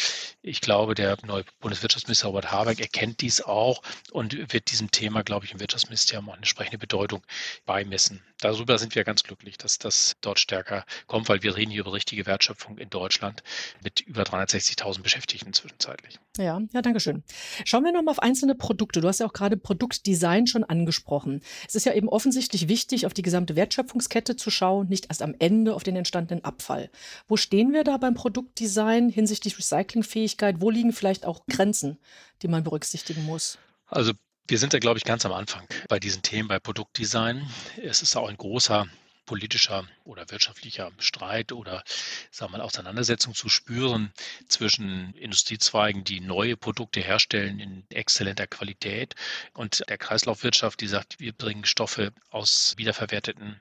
ich 0.42 0.60
glaube, 0.60 0.94
der 0.94 1.15
neue 1.24 1.44
Bundeswirtschaftsminister 1.60 2.28
Robert 2.28 2.50
Habeck 2.50 2.80
erkennt 2.80 3.20
dies 3.20 3.40
auch 3.40 3.82
und 4.10 4.52
wird 4.52 4.70
diesem 4.70 4.90
Thema, 4.90 5.22
glaube 5.22 5.46
ich, 5.46 5.52
im 5.52 5.60
Wirtschaftsministerium 5.60 6.28
auch 6.28 6.32
eine 6.32 6.38
entsprechende 6.38 6.78
Bedeutung 6.78 7.22
beimessen. 7.64 8.22
Darüber 8.40 8.78
sind 8.78 8.94
wir 8.94 9.04
ganz 9.04 9.22
glücklich, 9.22 9.56
dass 9.56 9.78
das 9.78 10.16
dort 10.20 10.38
stärker 10.38 10.84
kommt, 11.06 11.28
weil 11.28 11.42
wir 11.42 11.56
reden 11.56 11.70
hier 11.70 11.80
über 11.80 11.94
richtige 11.94 12.26
Wertschöpfung 12.26 12.76
in 12.76 12.90
Deutschland 12.90 13.42
mit 13.82 14.00
über 14.00 14.24
360.000 14.24 15.00
Beschäftigten 15.00 15.54
zwischenzeitlich. 15.54 16.18
Ja, 16.36 16.60
ja, 16.72 16.82
danke 16.82 17.00
schön. 17.00 17.22
Schauen 17.64 17.84
wir 17.84 17.92
nochmal 17.92 18.12
auf 18.12 18.18
einzelne 18.18 18.54
Produkte. 18.54 19.00
Du 19.00 19.08
hast 19.08 19.20
ja 19.20 19.26
auch 19.26 19.32
gerade 19.32 19.56
Produktdesign 19.56 20.46
schon 20.46 20.64
angesprochen. 20.64 21.40
Es 21.66 21.74
ist 21.74 21.86
ja 21.86 21.94
eben 21.94 22.10
offensichtlich 22.10 22.68
wichtig, 22.68 23.06
auf 23.06 23.14
die 23.14 23.22
gesamte 23.22 23.56
Wertschöpfungskette 23.56 24.36
zu 24.36 24.50
schauen, 24.50 24.88
nicht 24.88 25.06
erst 25.08 25.22
am 25.22 25.34
Ende 25.38 25.74
auf 25.74 25.82
den 25.82 25.96
entstandenen 25.96 26.44
Abfall. 26.44 26.90
Wo 27.28 27.38
stehen 27.38 27.72
wir 27.72 27.84
da 27.84 27.96
beim 27.96 28.14
Produktdesign 28.14 29.08
hinsichtlich 29.08 29.56
Recyclingfähigkeit? 29.58 30.60
Wo 30.60 30.68
liegen 30.68 30.92
vielleicht 30.92 31.05
auch 31.24 31.46
Grenzen, 31.46 31.98
die 32.42 32.48
man 32.48 32.64
berücksichtigen 32.64 33.24
muss? 33.24 33.58
Also 33.86 34.12
wir 34.48 34.58
sind 34.58 34.72
da, 34.72 34.78
glaube 34.78 34.98
ich, 34.98 35.04
ganz 35.04 35.24
am 35.24 35.32
Anfang 35.32 35.66
bei 35.88 35.98
diesen 35.98 36.22
Themen, 36.22 36.48
bei 36.48 36.58
Produktdesign. 36.58 37.48
Es 37.82 38.02
ist 38.02 38.16
auch 38.16 38.28
ein 38.28 38.36
großer 38.36 38.86
politischer 39.26 39.86
oder 40.04 40.30
wirtschaftlicher 40.30 40.92
Streit 40.98 41.52
oder 41.52 41.84
sagen 42.30 42.52
wir 42.52 42.58
mal 42.58 42.64
Auseinandersetzung 42.64 43.34
zu 43.34 43.48
spüren 43.48 44.12
zwischen 44.48 45.12
Industriezweigen, 45.14 46.04
die 46.04 46.20
neue 46.20 46.56
Produkte 46.56 47.00
herstellen 47.00 47.58
in 47.58 47.84
exzellenter 47.90 48.46
Qualität 48.46 49.14
und 49.52 49.82
der 49.88 49.98
Kreislaufwirtschaft, 49.98 50.80
die 50.80 50.86
sagt, 50.86 51.20
wir 51.20 51.32
bringen 51.32 51.64
Stoffe 51.64 52.12
aus 52.30 52.74
wiederverwerteten 52.76 53.60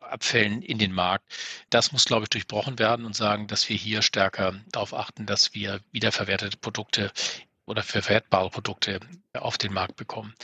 Abfällen 0.00 0.60
in 0.60 0.78
den 0.78 0.92
Markt. 0.92 1.24
Das 1.70 1.92
muss, 1.92 2.04
glaube 2.04 2.24
ich, 2.24 2.30
durchbrochen 2.30 2.78
werden 2.78 3.06
und 3.06 3.16
sagen, 3.16 3.46
dass 3.46 3.68
wir 3.68 3.76
hier 3.76 4.02
stärker 4.02 4.60
darauf 4.70 4.92
achten, 4.92 5.26
dass 5.26 5.54
wir 5.54 5.80
wiederverwertete 5.92 6.56
Produkte 6.58 7.10
oder 7.66 7.82
für 7.82 8.02
verwertbare 8.02 8.50
Produkte 8.50 9.00
auf 9.32 9.58
den 9.58 9.72
Markt 9.72 9.96
bekommen. 9.96 10.34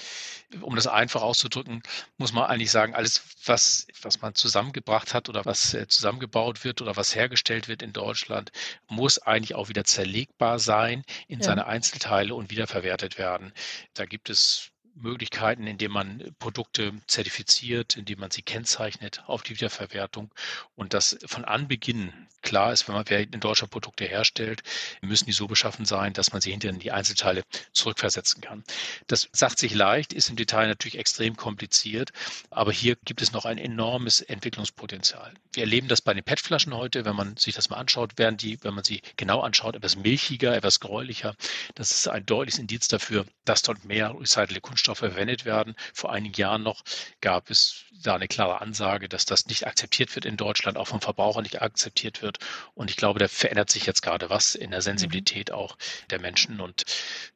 Um 0.62 0.74
das 0.74 0.86
einfach 0.86 1.22
auszudrücken, 1.22 1.82
muss 2.16 2.32
man 2.32 2.44
eigentlich 2.44 2.70
sagen, 2.70 2.94
alles, 2.94 3.22
was, 3.44 3.86
was 4.02 4.20
man 4.20 4.34
zusammengebracht 4.34 5.14
hat 5.14 5.28
oder 5.28 5.44
was 5.44 5.74
äh, 5.74 5.86
zusammengebaut 5.86 6.64
wird 6.64 6.80
oder 6.82 6.96
was 6.96 7.14
hergestellt 7.14 7.68
wird 7.68 7.82
in 7.82 7.92
Deutschland, 7.92 8.50
muss 8.88 9.18
eigentlich 9.18 9.54
auch 9.54 9.68
wieder 9.68 9.84
zerlegbar 9.84 10.58
sein 10.58 11.04
in 11.28 11.40
ja. 11.40 11.44
seine 11.44 11.66
Einzelteile 11.66 12.34
und 12.34 12.50
wiederverwertet 12.50 13.18
werden. 13.18 13.52
Da 13.94 14.06
gibt 14.06 14.30
es 14.30 14.72
Möglichkeiten, 15.00 15.66
indem 15.66 15.92
man 15.92 16.34
Produkte 16.38 16.92
zertifiziert, 17.06 17.96
indem 17.96 18.20
man 18.20 18.30
sie 18.30 18.42
kennzeichnet 18.42 19.22
auf 19.26 19.42
die 19.42 19.54
Wiederverwertung 19.54 20.30
und 20.76 20.94
das 20.94 21.18
von 21.26 21.44
Anbeginn 21.44 22.12
klar 22.42 22.72
ist, 22.72 22.88
wenn 22.88 22.94
man 22.94 23.04
in 23.06 23.40
Deutschland 23.40 23.70
Produkte 23.70 24.04
herstellt, 24.04 24.62
müssen 25.02 25.26
die 25.26 25.32
so 25.32 25.46
beschaffen 25.46 25.84
sein, 25.84 26.12
dass 26.12 26.32
man 26.32 26.40
sie 26.40 26.50
hinterher 26.50 26.74
in 26.74 26.80
die 26.80 26.92
Einzelteile 26.92 27.42
zurückversetzen 27.72 28.40
kann. 28.40 28.64
Das 29.06 29.28
sagt 29.32 29.58
sich 29.58 29.74
leicht, 29.74 30.12
ist 30.12 30.30
im 30.30 30.36
Detail 30.36 30.68
natürlich 30.68 30.98
extrem 30.98 31.36
kompliziert, 31.36 32.12
aber 32.50 32.72
hier 32.72 32.96
gibt 33.04 33.22
es 33.22 33.32
noch 33.32 33.44
ein 33.44 33.58
enormes 33.58 34.20
Entwicklungspotenzial. 34.20 35.34
Wir 35.52 35.64
erleben 35.64 35.88
das 35.88 36.00
bei 36.00 36.14
den 36.14 36.24
PET-Flaschen 36.24 36.74
heute, 36.74 37.04
wenn 37.04 37.16
man 37.16 37.36
sich 37.36 37.54
das 37.54 37.70
mal 37.70 37.76
anschaut, 37.76 38.18
werden 38.18 38.36
die, 38.36 38.62
wenn 38.62 38.74
man 38.74 38.84
sie 38.84 39.02
genau 39.16 39.40
anschaut, 39.40 39.76
etwas 39.76 39.96
milchiger, 39.96 40.54
etwas 40.54 40.80
gräulicher. 40.80 41.34
Das 41.74 41.90
ist 41.90 42.08
ein 42.08 42.24
deutliches 42.24 42.60
Indiz 42.60 42.88
dafür, 42.88 43.26
dass 43.44 43.62
dort 43.62 43.84
mehr 43.84 44.14
recycelte 44.18 44.60
Kunststoffe 44.60 44.89
Kunststoffe 44.90 45.10
verwendet 45.10 45.44
werden. 45.44 45.74
Vor 45.94 46.12
einigen 46.12 46.34
Jahren 46.34 46.62
noch 46.62 46.82
gab 47.20 47.50
es 47.50 47.84
da 48.02 48.14
eine 48.14 48.28
klare 48.28 48.60
Ansage, 48.60 49.08
dass 49.08 49.24
das 49.24 49.46
nicht 49.46 49.66
akzeptiert 49.66 50.14
wird 50.14 50.24
in 50.24 50.36
Deutschland, 50.36 50.76
auch 50.76 50.88
vom 50.88 51.00
Verbraucher 51.00 51.42
nicht 51.42 51.62
akzeptiert 51.62 52.22
wird. 52.22 52.38
Und 52.74 52.90
ich 52.90 52.96
glaube, 52.96 53.18
da 53.18 53.28
verändert 53.28 53.70
sich 53.70 53.86
jetzt 53.86 54.02
gerade 54.02 54.30
was 54.30 54.54
in 54.54 54.70
der 54.70 54.82
Sensibilität 54.82 55.50
mhm. 55.50 55.54
auch 55.54 55.76
der 56.10 56.20
Menschen. 56.20 56.60
Und 56.60 56.84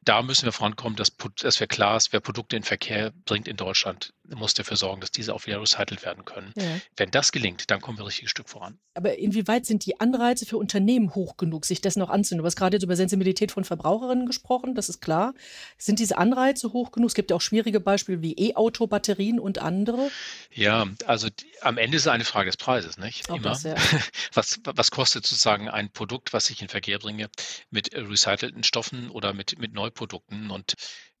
da 0.01 0.21
müssen 0.21 0.45
wir 0.45 0.51
vorankommen, 0.51 0.95
dass, 0.95 1.15
dass 1.39 1.59
wir 1.59 1.67
klar 1.67 1.97
ist, 1.97 2.13
wer 2.13 2.19
Produkte 2.19 2.55
in 2.55 2.63
Verkehr 2.63 3.11
bringt 3.25 3.47
in 3.47 3.57
Deutschland, 3.57 4.13
muss 4.33 4.53
dafür 4.53 4.77
sorgen, 4.77 5.01
dass 5.01 5.11
diese 5.11 5.33
auch 5.33 5.45
wieder 5.45 5.61
recycelt 5.61 6.03
werden 6.05 6.25
können. 6.25 6.53
Ja. 6.55 6.79
Wenn 6.97 7.11
das 7.11 7.31
gelingt, 7.31 7.69
dann 7.69 7.81
kommen 7.81 7.97
wir 7.97 8.05
richtig 8.05 8.25
ein 8.25 8.29
Stück 8.29 8.49
voran. 8.49 8.79
Aber 8.93 9.17
inwieweit 9.17 9.65
sind 9.65 9.85
die 9.85 9.99
Anreize 9.99 10.45
für 10.45 10.57
Unternehmen 10.57 11.13
hoch 11.15 11.37
genug, 11.37 11.65
sich 11.65 11.81
dessen 11.81 12.01
auch 12.01 12.09
anzunehmen? 12.09 12.43
Du 12.43 12.47
hast 12.47 12.55
gerade 12.55 12.77
jetzt 12.77 12.83
über 12.83 12.95
Sensibilität 12.95 13.51
von 13.51 13.65
Verbraucherinnen 13.65 14.25
gesprochen, 14.25 14.75
das 14.75 14.89
ist 14.89 15.01
klar. 15.01 15.33
Sind 15.77 15.99
diese 15.99 16.17
Anreize 16.17 16.73
hoch 16.73 16.91
genug? 16.91 17.09
Es 17.09 17.15
gibt 17.15 17.29
ja 17.29 17.35
auch 17.35 17.41
schwierige 17.41 17.79
Beispiele 17.79 18.21
wie 18.21 18.33
E-Auto-Batterien 18.33 19.39
und 19.39 19.59
andere. 19.59 20.09
Ja, 20.51 20.87
also 21.05 21.29
die, 21.29 21.51
am 21.61 21.77
Ende 21.77 21.97
ist 21.97 22.03
es 22.03 22.07
eine 22.07 22.25
Frage 22.25 22.49
des 22.49 22.57
Preises, 22.57 22.97
nicht? 22.97 23.29
Auch 23.29 23.37
Immer. 23.37 23.49
Das, 23.49 23.63
ja. 23.63 23.75
was, 24.33 24.59
was 24.63 24.91
kostet 24.91 25.25
sozusagen 25.25 25.69
ein 25.69 25.91
Produkt, 25.91 26.33
was 26.33 26.49
ich 26.49 26.61
in 26.61 26.69
Verkehr 26.69 26.99
bringe, 26.99 27.29
mit 27.69 27.93
recycelten 27.93 28.63
Stoffen 28.63 29.09
oder 29.09 29.33
mit, 29.33 29.59
mit 29.59 29.73
Neuprodukten? 29.73 30.51
Und 30.51 30.75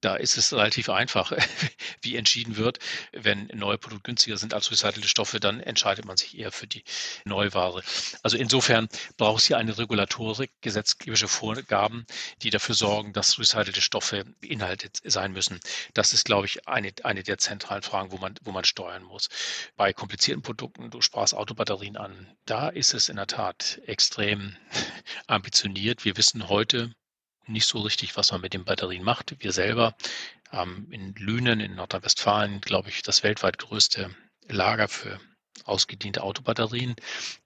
da 0.05 0.15
ist 0.15 0.37
es 0.37 0.53
relativ 0.53 0.89
einfach, 0.89 1.31
wie 2.01 2.15
entschieden 2.15 2.57
wird. 2.57 2.77
Wenn 3.11 3.47
neue 3.55 3.79
Produkte 3.79 4.03
günstiger 4.03 4.37
sind 4.37 4.53
als 4.53 4.69
recycelte 4.69 5.07
Stoffe, 5.07 5.39
dann 5.39 5.59
entscheidet 5.59 6.05
man 6.05 6.15
sich 6.15 6.37
eher 6.37 6.51
für 6.51 6.67
die 6.67 6.83
Neuware. 7.25 7.81
Also 8.21 8.37
insofern 8.37 8.87
braucht 9.17 9.41
es 9.41 9.47
hier 9.47 9.57
eine 9.57 9.75
Regulatorik, 9.75 10.51
gesetzgeberische 10.61 11.27
Vorgaben, 11.27 12.05
die 12.43 12.51
dafür 12.51 12.75
sorgen, 12.75 13.13
dass 13.13 13.39
recycelte 13.39 13.81
Stoffe 13.81 14.25
beinhaltet 14.41 14.99
sein 15.03 15.31
müssen. 15.31 15.59
Das 15.95 16.13
ist, 16.13 16.25
glaube 16.25 16.45
ich, 16.45 16.67
eine, 16.67 16.93
eine 17.03 17.23
der 17.23 17.39
zentralen 17.39 17.81
Fragen, 17.81 18.11
wo 18.11 18.17
man, 18.17 18.35
wo 18.43 18.51
man 18.51 18.63
steuern 18.63 19.03
muss. 19.03 19.29
Bei 19.75 19.91
komplizierten 19.91 20.43
Produkten, 20.43 20.91
du 20.91 21.01
sprachst 21.01 21.33
Autobatterien 21.33 21.97
an, 21.97 22.27
da 22.45 22.69
ist 22.69 22.93
es 22.93 23.09
in 23.09 23.15
der 23.15 23.27
Tat 23.27 23.81
extrem 23.87 24.55
ambitioniert. 25.27 26.05
Wir 26.05 26.15
wissen 26.15 26.47
heute, 26.47 26.91
nicht 27.47 27.67
so 27.67 27.79
richtig, 27.79 28.15
was 28.17 28.31
man 28.31 28.41
mit 28.41 28.53
den 28.53 28.65
Batterien 28.65 29.03
macht. 29.03 29.35
Wir 29.39 29.51
selber 29.51 29.95
haben 30.49 30.87
in 30.91 31.13
Lünen 31.15 31.59
in 31.59 31.75
Nordrhein-Westfalen, 31.75 32.61
glaube 32.61 32.89
ich, 32.89 33.01
das 33.01 33.23
weltweit 33.23 33.57
größte 33.57 34.09
Lager 34.47 34.87
für 34.87 35.19
ausgediente 35.63 36.21
Autobatterien, 36.21 36.95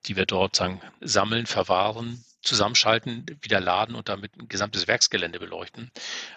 die 0.05 0.15
wir 0.15 0.25
dort 0.25 0.55
sagen, 0.55 0.81
sammeln, 0.99 1.45
verwahren, 1.45 2.23
zusammenschalten, 2.41 3.25
wieder 3.41 3.59
laden 3.59 3.95
und 3.95 4.07
damit 4.07 4.35
ein 4.37 4.47
gesamtes 4.47 4.87
Werksgelände 4.87 5.39
beleuchten. 5.39 5.91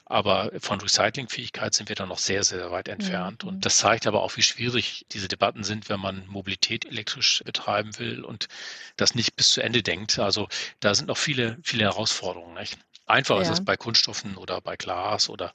Aber 0.04 0.50
von 0.58 0.80
Recyclingfähigkeit 0.80 1.74
sind 1.74 1.88
wir 1.88 1.96
da 1.96 2.06
noch 2.06 2.18
sehr, 2.18 2.42
sehr 2.44 2.70
weit 2.70 2.88
entfernt. 2.88 3.44
Mhm. 3.44 3.48
Und 3.48 3.64
das 3.64 3.78
zeigt 3.78 4.06
aber 4.06 4.22
auch, 4.22 4.36
wie 4.36 4.42
schwierig 4.42 5.06
diese 5.12 5.28
Debatten 5.28 5.64
sind, 5.64 5.88
wenn 5.88 6.00
man 6.00 6.26
Mobilität 6.26 6.84
elektrisch 6.84 7.42
betreiben 7.44 7.98
will 7.98 8.24
und 8.24 8.48
das 8.96 9.14
nicht 9.14 9.36
bis 9.36 9.50
zu 9.50 9.62
Ende 9.62 9.82
denkt. 9.82 10.18
Also 10.18 10.48
da 10.80 10.94
sind 10.94 11.06
noch 11.06 11.18
viele, 11.18 11.58
viele 11.62 11.84
Herausforderungen. 11.84 12.54
Nicht? 12.54 12.78
Einfach 13.12 13.36
ja. 13.36 13.42
ist 13.42 13.50
es 13.50 13.62
bei 13.62 13.76
Kunststoffen 13.76 14.38
oder 14.38 14.62
bei 14.62 14.76
Glas 14.76 15.28
oder 15.28 15.52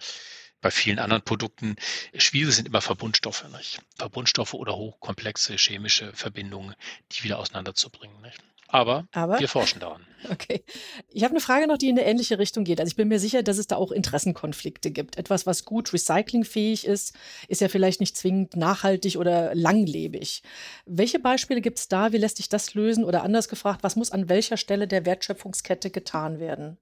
bei 0.62 0.70
vielen 0.70 1.00
anderen 1.00 1.24
Produkten. 1.24 1.76
Schwierig 2.16 2.54
sind 2.54 2.68
immer 2.68 2.82
Verbundstoffe, 2.82 3.46
nicht? 3.52 3.82
Verbundstoffe 3.98 4.54
oder 4.54 4.76
hochkomplexe 4.76 5.56
chemische 5.56 6.14
Verbindungen, 6.14 6.76
die 7.12 7.24
wieder 7.24 7.40
auseinanderzubringen. 7.40 8.22
Nicht? 8.22 8.44
Aber, 8.68 9.08
Aber, 9.12 9.40
wir 9.40 9.48
forschen 9.48 9.80
daran. 9.80 10.06
Okay. 10.32 10.64
Ich 11.10 11.24
habe 11.24 11.32
eine 11.32 11.40
Frage 11.40 11.68
noch, 11.68 11.78
die 11.78 11.90
in 11.90 11.98
eine 11.98 12.08
ähnliche 12.08 12.38
Richtung 12.38 12.64
geht. 12.64 12.80
Also 12.80 12.90
ich 12.90 12.96
bin 12.96 13.08
mir 13.08 13.20
sicher, 13.20 13.44
dass 13.44 13.60
es 13.60 13.68
da 13.68 13.76
auch 13.76 13.92
Interessenkonflikte 13.92 14.92
gibt. 14.92 15.16
Etwas, 15.18 15.46
was 15.46 15.64
gut 15.64 15.94
recyclingfähig 15.94 16.86
ist, 16.86 17.14
ist 17.48 17.62
ja 17.62 17.70
vielleicht 17.70 18.00
nicht 18.00 18.18
zwingend 18.18 18.56
nachhaltig 18.56 19.18
oder 19.18 19.56
langlebig. 19.56 20.42
Welche 20.86 21.20
Beispiele 21.20 21.62
gibt 21.62 21.78
es 21.80 21.88
da? 21.88 22.12
Wie 22.12 22.18
lässt 22.18 22.38
sich 22.38 22.50
das 22.50 22.74
lösen? 22.74 23.04
Oder 23.04 23.24
anders 23.24 23.48
gefragt, 23.48 23.84
was 23.84 23.96
muss 23.96 24.12
an 24.12 24.28
welcher 24.28 24.58
Stelle 24.58 24.88
der 24.88 25.06
Wertschöpfungskette 25.06 25.92
getan 25.92 26.40
werden? 26.40 26.78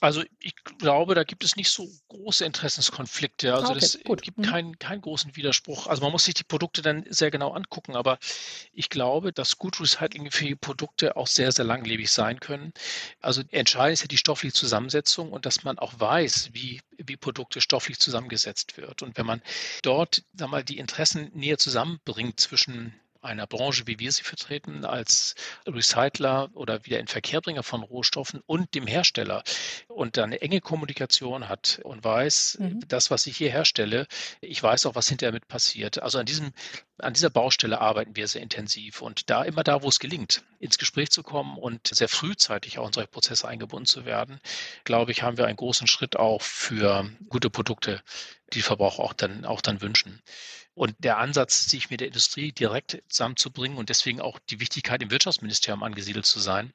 Also 0.00 0.22
ich 0.40 0.54
glaube, 0.78 1.14
da 1.14 1.24
gibt 1.24 1.42
es 1.42 1.56
nicht 1.56 1.70
so 1.70 1.88
große 2.08 2.44
Interessenskonflikte. 2.44 3.54
Also 3.54 3.72
okay, 3.72 3.78
es 3.78 3.98
gibt 4.20 4.38
mhm. 4.38 4.42
keinen, 4.42 4.78
keinen 4.78 5.00
großen 5.00 5.36
Widerspruch. 5.36 5.86
Also 5.86 6.02
man 6.02 6.12
muss 6.12 6.24
sich 6.24 6.34
die 6.34 6.44
Produkte 6.44 6.82
dann 6.82 7.04
sehr 7.08 7.30
genau 7.30 7.52
angucken, 7.52 7.96
aber 7.96 8.18
ich 8.72 8.90
glaube, 8.90 9.32
dass 9.32 9.58
gut 9.58 9.80
recyclingfähige 9.80 10.56
Produkte 10.56 11.16
auch 11.16 11.26
sehr, 11.26 11.50
sehr 11.52 11.64
langlebig 11.64 12.10
sein 12.10 12.40
können. 12.40 12.72
Also 13.20 13.42
entscheidend 13.50 13.94
ist 13.94 14.02
ja 14.02 14.08
die 14.08 14.18
stoffliche 14.18 14.54
Zusammensetzung 14.54 15.32
und 15.32 15.46
dass 15.46 15.64
man 15.64 15.78
auch 15.78 15.98
weiß, 15.98 16.50
wie, 16.52 16.80
wie 16.98 17.16
Produkte 17.16 17.60
stofflich 17.60 17.98
zusammengesetzt 17.98 18.76
wird. 18.76 19.02
Und 19.02 19.16
wenn 19.16 19.26
man 19.26 19.42
dort, 19.82 20.22
sag 20.34 20.50
mal, 20.50 20.64
die 20.64 20.78
Interessen 20.78 21.30
näher 21.34 21.58
zusammenbringt 21.58 22.38
zwischen 22.38 22.94
einer 23.26 23.46
Branche, 23.46 23.86
wie 23.86 23.98
wir 23.98 24.10
sie 24.12 24.22
vertreten, 24.22 24.84
als 24.84 25.34
Recycler 25.66 26.50
oder 26.54 26.86
wieder 26.86 26.98
in 26.98 27.06
Verkehrbringer 27.06 27.62
von 27.62 27.82
Rohstoffen 27.82 28.40
und 28.46 28.74
dem 28.74 28.86
Hersteller 28.86 29.42
und 29.88 30.16
da 30.16 30.24
eine 30.24 30.40
enge 30.40 30.60
Kommunikation 30.60 31.48
hat 31.48 31.80
und 31.84 32.04
weiß, 32.04 32.58
mhm. 32.60 32.80
das, 32.88 33.10
was 33.10 33.26
ich 33.26 33.36
hier 33.36 33.50
herstelle, 33.50 34.06
ich 34.40 34.62
weiß 34.62 34.86
auch, 34.86 34.94
was 34.94 35.08
hinterher 35.08 35.32
mit 35.32 35.48
passiert. 35.48 36.02
Also 36.02 36.18
an 36.18 36.26
diesem, 36.26 36.52
an 36.98 37.12
dieser 37.12 37.30
Baustelle 37.30 37.80
arbeiten 37.80 38.16
wir 38.16 38.28
sehr 38.28 38.42
intensiv 38.42 39.02
und 39.02 39.28
da 39.30 39.42
immer 39.42 39.64
da, 39.64 39.82
wo 39.82 39.88
es 39.88 39.98
gelingt, 39.98 40.42
ins 40.58 40.78
Gespräch 40.78 41.10
zu 41.10 41.22
kommen 41.22 41.58
und 41.58 41.88
sehr 41.88 42.08
frühzeitig 42.08 42.78
auch 42.78 42.86
in 42.86 42.92
solche 42.92 43.08
Prozesse 43.08 43.46
eingebunden 43.46 43.86
zu 43.86 44.04
werden, 44.04 44.40
glaube 44.84 45.12
ich, 45.12 45.22
haben 45.22 45.36
wir 45.36 45.46
einen 45.46 45.56
großen 45.56 45.86
Schritt 45.86 46.16
auch 46.16 46.42
für 46.42 47.10
gute 47.28 47.50
Produkte, 47.50 48.02
die 48.52 48.62
Verbraucher 48.62 49.02
auch 49.02 49.12
dann, 49.12 49.44
auch 49.44 49.60
dann 49.60 49.80
wünschen. 49.80 50.22
Und 50.76 50.94
der 50.98 51.16
Ansatz, 51.16 51.70
sich 51.70 51.88
mit 51.88 52.00
der 52.00 52.08
Industrie 52.08 52.52
direkt 52.52 53.02
zusammenzubringen 53.08 53.78
und 53.78 53.88
deswegen 53.88 54.20
auch 54.20 54.38
die 54.50 54.60
Wichtigkeit 54.60 55.00
im 55.00 55.10
Wirtschaftsministerium 55.10 55.82
angesiedelt 55.82 56.26
zu 56.26 56.38
sein, 56.38 56.74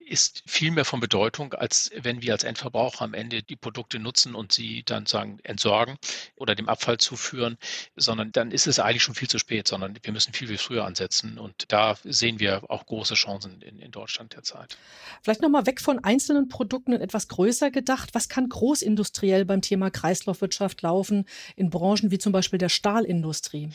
ist 0.00 0.42
viel 0.46 0.70
mehr 0.70 0.84
von 0.84 1.00
Bedeutung, 1.00 1.54
als 1.54 1.90
wenn 1.94 2.22
wir 2.22 2.32
als 2.32 2.44
Endverbraucher 2.44 3.04
am 3.04 3.14
Ende 3.14 3.42
die 3.42 3.56
Produkte 3.56 3.98
nutzen 3.98 4.34
und 4.34 4.52
sie 4.52 4.82
dann 4.84 5.06
sagen 5.06 5.38
entsorgen 5.42 5.96
oder 6.36 6.54
dem 6.54 6.68
Abfall 6.68 6.98
zuführen, 6.98 7.58
sondern 7.96 8.32
dann 8.32 8.50
ist 8.50 8.66
es 8.66 8.78
eigentlich 8.78 9.02
schon 9.02 9.14
viel 9.14 9.28
zu 9.28 9.38
spät, 9.38 9.68
sondern 9.68 9.96
wir 10.02 10.12
müssen 10.12 10.32
viel, 10.32 10.48
viel 10.48 10.58
früher 10.58 10.84
ansetzen. 10.84 11.38
Und 11.38 11.64
da 11.68 11.96
sehen 12.04 12.40
wir 12.40 12.68
auch 12.70 12.86
große 12.86 13.14
Chancen 13.14 13.62
in, 13.62 13.78
in 13.78 13.90
Deutschland 13.90 14.34
derzeit. 14.34 14.76
Vielleicht 15.22 15.42
nochmal 15.42 15.66
weg 15.66 15.80
von 15.80 16.02
einzelnen 16.02 16.48
Produkten 16.48 16.94
und 16.94 17.00
etwas 17.00 17.28
größer 17.28 17.70
gedacht. 17.70 18.10
Was 18.12 18.28
kann 18.28 18.48
großindustriell 18.48 19.44
beim 19.44 19.62
Thema 19.62 19.90
Kreislaufwirtschaft 19.90 20.82
laufen 20.82 21.26
in 21.56 21.70
Branchen 21.70 22.10
wie 22.10 22.18
zum 22.18 22.32
Beispiel 22.32 22.58
der 22.58 22.68
Stahlindustrie? 22.68 23.70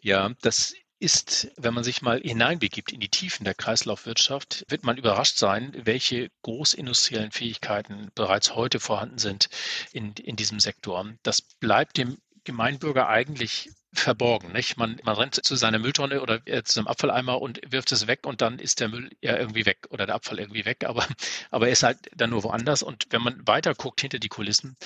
Ja, 0.00 0.30
das 0.40 0.74
ist, 0.98 1.48
wenn 1.56 1.74
man 1.74 1.84
sich 1.84 2.02
mal 2.02 2.20
hineinbegibt 2.20 2.92
in 2.92 3.00
die 3.00 3.08
Tiefen 3.08 3.44
der 3.44 3.54
Kreislaufwirtschaft, 3.54 4.64
wird 4.68 4.84
man 4.84 4.96
überrascht 4.96 5.36
sein, 5.36 5.72
welche 5.84 6.30
großindustriellen 6.42 7.32
Fähigkeiten 7.32 8.10
bereits 8.14 8.54
heute 8.54 8.80
vorhanden 8.80 9.18
sind 9.18 9.48
in, 9.92 10.12
in 10.12 10.36
diesem 10.36 10.60
Sektor. 10.60 11.12
Das 11.22 11.42
bleibt 11.42 11.96
dem 11.96 12.18
Gemeinbürger 12.44 13.08
eigentlich 13.08 13.70
verborgen. 13.94 14.52
Nicht? 14.52 14.76
Man, 14.76 15.00
man 15.04 15.16
rennt 15.16 15.34
zu 15.34 15.56
seiner 15.56 15.78
Mülltonne 15.78 16.20
oder 16.20 16.40
äh, 16.46 16.62
zu 16.62 16.74
seinem 16.74 16.86
Abfalleimer 16.86 17.40
und 17.40 17.60
wirft 17.66 17.92
es 17.92 18.06
weg 18.06 18.26
und 18.26 18.40
dann 18.40 18.58
ist 18.58 18.80
der 18.80 18.88
Müll 18.88 19.10
ja 19.20 19.36
irgendwie 19.36 19.66
weg 19.66 19.86
oder 19.90 20.06
der 20.06 20.14
Abfall 20.14 20.38
irgendwie 20.38 20.64
weg, 20.64 20.84
aber, 20.84 21.06
aber 21.50 21.66
er 21.66 21.72
ist 21.72 21.82
halt 21.82 21.98
dann 22.14 22.30
nur 22.30 22.42
woanders. 22.42 22.82
Und 22.82 23.06
wenn 23.10 23.22
man 23.22 23.46
weiter 23.46 23.74
guckt 23.74 24.00
hinter 24.00 24.18
die 24.18 24.28
Kulissen, 24.28 24.76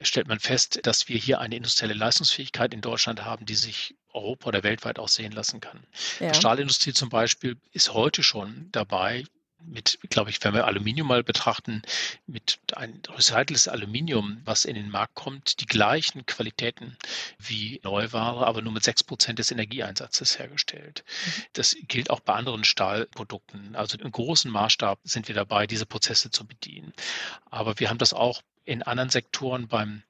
stellt 0.00 0.28
man 0.28 0.40
fest, 0.40 0.80
dass 0.84 1.08
wir 1.08 1.18
hier 1.18 1.40
eine 1.40 1.56
industrielle 1.56 1.94
Leistungsfähigkeit 1.94 2.74
in 2.74 2.80
Deutschland 2.80 3.24
haben, 3.24 3.46
die 3.46 3.54
sich 3.54 3.94
Europa 4.12 4.48
oder 4.48 4.62
weltweit 4.62 4.98
auch 4.98 5.08
sehen 5.08 5.32
lassen 5.32 5.60
kann. 5.60 5.80
Ja. 6.20 6.30
Die 6.30 6.38
Stahlindustrie 6.38 6.92
zum 6.92 7.08
Beispiel 7.08 7.56
ist 7.72 7.94
heute 7.94 8.22
schon 8.22 8.68
dabei, 8.72 9.24
mit, 9.66 9.98
glaube 10.10 10.30
ich, 10.30 10.42
wenn 10.44 10.54
wir 10.54 10.66
Aluminium 10.66 11.08
mal 11.08 11.22
betrachten, 11.22 11.82
mit 12.26 12.58
ein 12.74 13.02
recyceltes 13.08 13.68
Aluminium, 13.68 14.40
was 14.44 14.64
in 14.64 14.74
den 14.74 14.90
Markt 14.90 15.14
kommt, 15.14 15.60
die 15.60 15.66
gleichen 15.66 16.26
Qualitäten 16.26 16.96
wie 17.38 17.80
Neuware, 17.82 18.46
aber 18.46 18.62
nur 18.62 18.72
mit 18.72 18.84
sechs 18.84 19.02
Prozent 19.02 19.38
des 19.38 19.50
Energieeinsatzes 19.50 20.38
hergestellt. 20.38 21.04
Mhm. 21.06 21.42
Das 21.54 21.76
gilt 21.88 22.10
auch 22.10 22.20
bei 22.20 22.34
anderen 22.34 22.64
Stahlprodukten. 22.64 23.76
Also 23.76 23.98
im 23.98 24.12
großen 24.12 24.50
Maßstab 24.50 25.00
sind 25.04 25.28
wir 25.28 25.34
dabei, 25.34 25.66
diese 25.66 25.86
Prozesse 25.86 26.30
zu 26.30 26.46
bedienen. 26.46 26.92
Aber 27.50 27.78
wir 27.80 27.88
haben 27.88 27.98
das 27.98 28.12
auch 28.12 28.42
in 28.64 28.82
anderen 28.82 29.10
Sektoren 29.10 29.66
beim 29.68 30.02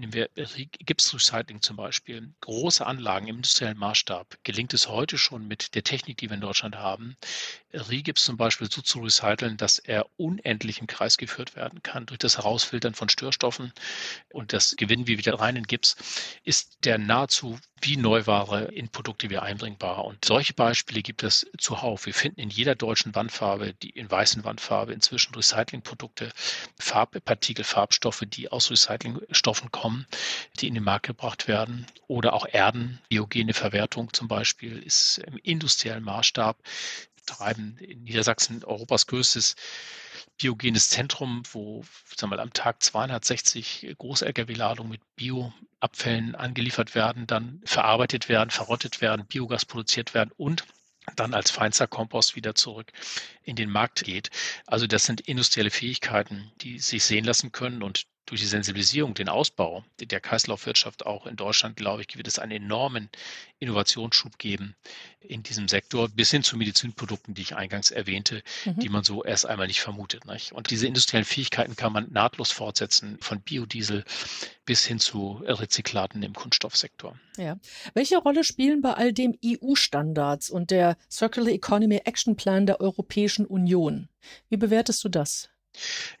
nehmen 0.00 0.12
wir 0.12 0.30
Gipsrecycling 0.34 1.62
zum 1.62 1.76
Beispiel, 1.76 2.32
große 2.40 2.86
Anlagen 2.86 3.28
im 3.28 3.36
industriellen 3.36 3.78
Maßstab, 3.78 4.38
gelingt 4.42 4.74
es 4.74 4.88
heute 4.88 5.18
schon 5.18 5.46
mit 5.46 5.74
der 5.74 5.84
Technik, 5.84 6.18
die 6.18 6.28
wir 6.28 6.34
in 6.34 6.40
Deutschland 6.40 6.76
haben, 6.76 7.16
Rigips 7.74 8.24
zum 8.24 8.36
Beispiel 8.36 8.70
so 8.70 8.82
zu 8.82 9.00
recyceln, 9.00 9.56
dass 9.56 9.78
er 9.78 10.06
unendlich 10.16 10.80
im 10.80 10.86
Kreis 10.86 11.16
geführt 11.16 11.56
werden 11.56 11.82
kann 11.82 12.06
durch 12.06 12.18
das 12.18 12.38
Herausfiltern 12.38 12.94
von 12.94 13.08
Störstoffen 13.08 13.72
und 14.30 14.52
das 14.52 14.76
Gewinnen 14.76 15.06
wir 15.06 15.18
wieder 15.18 15.40
rein 15.40 15.56
in 15.56 15.64
Gips, 15.64 15.96
ist 16.44 16.78
der 16.84 16.98
nahezu 16.98 17.58
wie 17.80 17.96
Neuware 17.96 18.64
in 18.72 18.88
Produkte 18.88 19.28
wie 19.28 19.38
einbringbar. 19.38 20.04
Und 20.04 20.24
solche 20.24 20.54
Beispiele 20.54 21.02
gibt 21.02 21.22
es 21.22 21.46
zuhauf. 21.58 22.06
Wir 22.06 22.14
finden 22.14 22.40
in 22.40 22.48
jeder 22.48 22.74
deutschen 22.74 23.14
Wandfarbe, 23.14 23.74
die 23.74 23.90
in 23.90 24.10
weißen 24.10 24.42
Wandfarbe 24.44 24.92
inzwischen 24.92 25.34
Recyclingprodukte, 25.34 26.32
Farbpartikel, 26.78 27.64
Farbstoffe, 27.64 28.22
die 28.26 28.50
aus 28.50 28.70
Recyclingstoffen 28.70 29.70
kommen, 29.70 29.83
die 30.58 30.68
in 30.68 30.74
den 30.74 30.84
Markt 30.84 31.06
gebracht 31.06 31.48
werden. 31.48 31.86
Oder 32.06 32.32
auch 32.32 32.46
Erden, 32.46 33.00
biogene 33.08 33.54
Verwertung 33.54 34.12
zum 34.12 34.28
Beispiel, 34.28 34.78
ist 34.78 35.18
im 35.18 35.38
industriellen 35.42 36.04
Maßstab 36.04 36.58
betreiben 37.16 37.76
in 37.78 38.04
Niedersachsen 38.04 38.62
Europas 38.64 39.06
größtes 39.06 39.56
biogenes 40.36 40.90
Zentrum, 40.90 41.42
wo 41.52 41.84
sagen 42.16 42.32
wir 42.32 42.36
mal, 42.36 42.42
am 42.42 42.52
Tag 42.52 42.82
260 42.82 43.94
Groß-Lkw-Ladungen 43.98 44.90
mit 44.90 45.00
Bioabfällen 45.16 46.34
angeliefert 46.34 46.94
werden, 46.94 47.26
dann 47.26 47.62
verarbeitet 47.64 48.28
werden, 48.28 48.50
verrottet 48.50 49.00
werden, 49.00 49.26
Biogas 49.26 49.64
produziert 49.64 50.14
werden 50.14 50.32
und 50.36 50.64
dann 51.16 51.34
als 51.34 51.50
feinster 51.50 51.86
Kompost 51.86 52.34
wieder 52.34 52.54
zurück 52.54 52.90
in 53.42 53.56
den 53.56 53.70
Markt 53.70 54.04
geht. 54.04 54.30
Also 54.66 54.86
das 54.86 55.04
sind 55.04 55.20
industrielle 55.20 55.70
Fähigkeiten, 55.70 56.50
die 56.62 56.78
sich 56.78 57.04
sehen 57.04 57.24
lassen 57.24 57.52
können 57.52 57.82
und 57.82 58.06
durch 58.26 58.40
die 58.40 58.46
Sensibilisierung, 58.46 59.14
den 59.14 59.28
Ausbau 59.28 59.84
der 60.00 60.20
Kreislaufwirtschaft 60.20 61.04
auch 61.04 61.26
in 61.26 61.36
Deutschland, 61.36 61.76
glaube 61.76 62.02
ich, 62.02 62.16
wird 62.16 62.26
es 62.26 62.38
einen 62.38 62.52
enormen 62.52 63.10
Innovationsschub 63.58 64.38
geben 64.38 64.76
in 65.20 65.42
diesem 65.42 65.68
Sektor, 65.68 66.08
bis 66.08 66.30
hin 66.30 66.42
zu 66.42 66.56
Medizinprodukten, 66.56 67.34
die 67.34 67.42
ich 67.42 67.54
eingangs 67.54 67.90
erwähnte, 67.90 68.42
mhm. 68.64 68.78
die 68.78 68.88
man 68.88 69.04
so 69.04 69.24
erst 69.24 69.46
einmal 69.46 69.66
nicht 69.66 69.80
vermutet. 69.80 70.26
Nicht? 70.26 70.52
Und 70.52 70.70
diese 70.70 70.86
industriellen 70.86 71.24
Fähigkeiten 71.24 71.76
kann 71.76 71.92
man 71.92 72.10
nahtlos 72.12 72.50
fortsetzen, 72.50 73.18
von 73.20 73.40
Biodiesel 73.40 74.04
bis 74.64 74.84
hin 74.84 74.98
zu 74.98 75.42
Rezyklaten 75.44 76.22
im 76.22 76.32
Kunststoffsektor. 76.34 77.18
Ja. 77.36 77.58
Welche 77.94 78.18
Rolle 78.18 78.44
spielen 78.44 78.80
bei 78.80 78.94
all 78.94 79.12
dem 79.12 79.38
EU-Standards 79.44 80.50
und 80.50 80.70
der 80.70 80.96
Circular 81.10 81.52
Economy 81.52 81.96
Action 82.04 82.36
Plan 82.36 82.66
der 82.66 82.80
Europäischen 82.80 83.46
Union? 83.46 84.08
Wie 84.48 84.56
bewertest 84.56 85.04
du 85.04 85.08
das? 85.08 85.50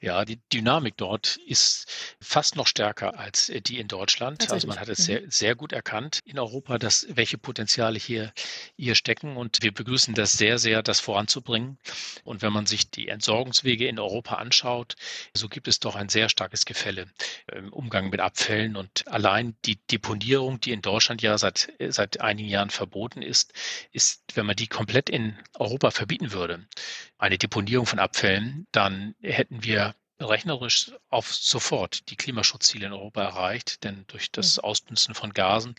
Ja, 0.00 0.24
die 0.24 0.40
Dynamik 0.52 0.96
dort 0.96 1.36
ist 1.46 1.90
fast 2.20 2.56
noch 2.56 2.66
stärker 2.66 3.18
als 3.18 3.48
äh, 3.48 3.60
die 3.60 3.78
in 3.78 3.88
Deutschland. 3.88 4.50
Also 4.50 4.66
man 4.66 4.78
hat 4.78 4.88
es 4.88 5.00
mhm. 5.00 5.02
sehr, 5.02 5.22
sehr 5.28 5.54
gut 5.54 5.72
erkannt 5.72 6.20
in 6.24 6.38
Europa, 6.38 6.78
dass 6.78 7.06
welche 7.10 7.38
Potenziale 7.38 7.98
hier, 7.98 8.32
hier 8.76 8.94
stecken. 8.94 9.36
Und 9.36 9.62
wir 9.62 9.72
begrüßen 9.72 10.14
das 10.14 10.32
sehr, 10.32 10.58
sehr, 10.58 10.82
das 10.82 11.00
voranzubringen. 11.00 11.78
Und 12.24 12.42
wenn 12.42 12.52
man 12.52 12.66
sich 12.66 12.90
die 12.90 13.08
Entsorgungswege 13.08 13.86
in 13.88 13.98
Europa 13.98 14.36
anschaut, 14.36 14.96
so 15.34 15.48
gibt 15.48 15.68
es 15.68 15.80
doch 15.80 15.94
ein 15.96 16.08
sehr 16.08 16.28
starkes 16.28 16.64
Gefälle 16.64 17.06
im 17.52 17.72
Umgang 17.72 18.10
mit 18.10 18.20
Abfällen. 18.20 18.76
Und 18.76 19.06
allein 19.08 19.56
die 19.64 19.78
Deponierung, 19.90 20.60
die 20.60 20.72
in 20.72 20.82
Deutschland 20.82 21.22
ja 21.22 21.38
seit, 21.38 21.72
seit 21.88 22.20
einigen 22.20 22.48
Jahren 22.48 22.70
verboten 22.70 23.22
ist, 23.22 23.52
ist, 23.92 24.22
wenn 24.34 24.46
man 24.46 24.56
die 24.56 24.66
komplett 24.66 25.08
in 25.10 25.38
Europa 25.54 25.90
verbieten 25.90 26.32
würde, 26.32 26.66
eine 27.18 27.38
Deponierung 27.38 27.86
von 27.86 27.98
Abfällen, 27.98 28.66
dann 28.72 29.14
hätten 29.44 29.64
wir 29.64 29.94
rechnerisch 30.20 30.92
auf 31.10 31.34
sofort 31.34 32.08
die 32.10 32.16
Klimaschutzziele 32.16 32.86
in 32.86 32.92
Europa 32.92 33.22
erreicht, 33.22 33.82
denn 33.84 34.04
durch 34.06 34.30
das 34.30 34.56
mhm. 34.56 34.64
Ausdünsten 34.64 35.14
von 35.14 35.32
Gasen 35.32 35.74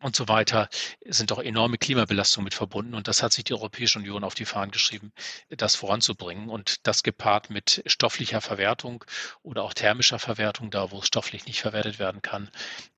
und 0.00 0.16
so 0.16 0.28
weiter 0.28 0.68
sind 1.04 1.30
auch 1.32 1.38
enorme 1.38 1.76
Klimabelastungen 1.76 2.44
mit 2.44 2.54
verbunden 2.54 2.94
und 2.94 3.08
das 3.08 3.22
hat 3.22 3.32
sich 3.32 3.44
die 3.44 3.54
Europäische 3.54 3.98
Union 3.98 4.24
auf 4.24 4.34
die 4.34 4.46
Fahnen 4.46 4.70
geschrieben, 4.70 5.12
das 5.48 5.76
voranzubringen 5.76 6.48
und 6.48 6.86
das 6.86 7.02
gepaart 7.02 7.50
mit 7.50 7.82
stofflicher 7.86 8.40
Verwertung 8.40 9.04
oder 9.42 9.62
auch 9.62 9.74
thermischer 9.74 10.18
Verwertung, 10.18 10.70
da 10.70 10.90
wo 10.90 11.00
es 11.00 11.06
stofflich 11.06 11.46
nicht 11.46 11.60
verwertet 11.60 11.98
werden 11.98 12.22
kann, 12.22 12.50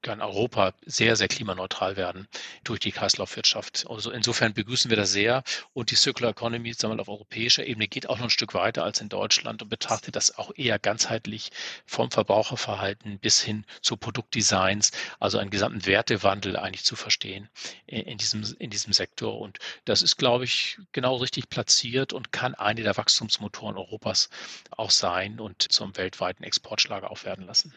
kann 0.02 0.20
Europa 0.20 0.74
sehr, 0.86 1.16
sehr 1.16 1.28
klimaneutral 1.28 1.96
werden 1.96 2.28
durch 2.62 2.80
die 2.80 2.92
Kreislaufwirtschaft. 2.92 3.86
Also 3.88 4.10
insofern 4.12 4.54
begrüßen 4.54 4.90
wir 4.90 4.96
das 4.96 5.10
sehr 5.10 5.42
und 5.72 5.90
die 5.90 5.96
Circular 5.96 6.30
Economy 6.30 6.72
sagen 6.72 6.96
wir, 6.96 7.00
auf 7.00 7.08
europäischer 7.08 7.66
Ebene 7.66 7.88
geht 7.88 8.08
auch 8.08 8.18
noch 8.18 8.24
ein 8.24 8.30
Stück 8.30 8.54
weiter 8.54 8.84
als 8.84 9.00
in 9.00 9.08
Deutschland 9.08 9.62
und 9.62 9.68
betrachtet 9.68 10.14
das 10.14 10.38
auch 10.38 10.52
eher 10.54 10.67
eher 10.68 10.78
ganzheitlich 10.78 11.50
vom 11.86 12.10
Verbraucherverhalten 12.10 13.18
bis 13.18 13.40
hin 13.40 13.64
zu 13.80 13.96
Produktdesigns, 13.96 14.92
also 15.18 15.38
einen 15.38 15.50
gesamten 15.50 15.86
Wertewandel 15.86 16.56
eigentlich 16.56 16.84
zu 16.84 16.94
verstehen 16.94 17.48
in 17.86 18.18
diesem, 18.18 18.44
in 18.58 18.70
diesem 18.70 18.92
Sektor. 18.92 19.38
Und 19.40 19.58
das 19.84 20.02
ist, 20.02 20.16
glaube 20.16 20.44
ich, 20.44 20.78
genau 20.92 21.16
richtig 21.16 21.48
platziert 21.48 22.12
und 22.12 22.32
kann 22.32 22.54
eine 22.54 22.82
der 22.82 22.96
Wachstumsmotoren 22.96 23.76
Europas 23.76 24.28
auch 24.70 24.90
sein 24.90 25.40
und 25.40 25.72
zum 25.72 25.96
weltweiten 25.96 26.44
Exportschlager 26.44 27.10
auch 27.10 27.24
werden 27.24 27.46
lassen. 27.46 27.74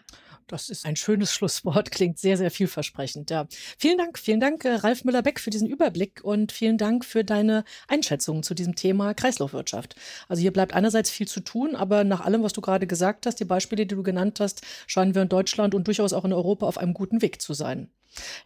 Das 0.51 0.69
ist 0.69 0.85
ein 0.85 0.97
schönes 0.97 1.31
Schlusswort, 1.31 1.91
klingt 1.91 2.19
sehr, 2.19 2.35
sehr 2.35 2.51
vielversprechend. 2.51 3.29
Ja. 3.29 3.47
Vielen 3.77 3.97
Dank, 3.97 4.19
vielen 4.19 4.41
Dank, 4.41 4.65
äh, 4.65 4.73
Ralf 4.73 5.05
Müller-Beck, 5.05 5.39
für 5.39 5.49
diesen 5.49 5.65
Überblick 5.65 6.19
und 6.25 6.51
vielen 6.51 6.77
Dank 6.77 7.05
für 7.05 7.23
deine 7.23 7.63
Einschätzungen 7.87 8.43
zu 8.43 8.53
diesem 8.53 8.75
Thema 8.75 9.13
Kreislaufwirtschaft. 9.13 9.95
Also 10.27 10.41
hier 10.41 10.51
bleibt 10.51 10.73
einerseits 10.73 11.09
viel 11.09 11.27
zu 11.27 11.39
tun, 11.39 11.77
aber 11.77 12.03
nach 12.03 12.19
allem, 12.19 12.43
was 12.43 12.51
du 12.51 12.59
gerade 12.59 12.85
gesagt 12.85 13.25
hast, 13.25 13.39
die 13.39 13.45
Beispiele, 13.45 13.85
die 13.85 13.95
du 13.95 14.03
genannt 14.03 14.41
hast, 14.41 14.61
scheinen 14.87 15.15
wir 15.15 15.21
in 15.21 15.29
Deutschland 15.29 15.73
und 15.73 15.87
durchaus 15.87 16.11
auch 16.11 16.25
in 16.25 16.33
Europa 16.33 16.65
auf 16.65 16.77
einem 16.77 16.93
guten 16.93 17.21
Weg 17.21 17.41
zu 17.41 17.53
sein. 17.53 17.89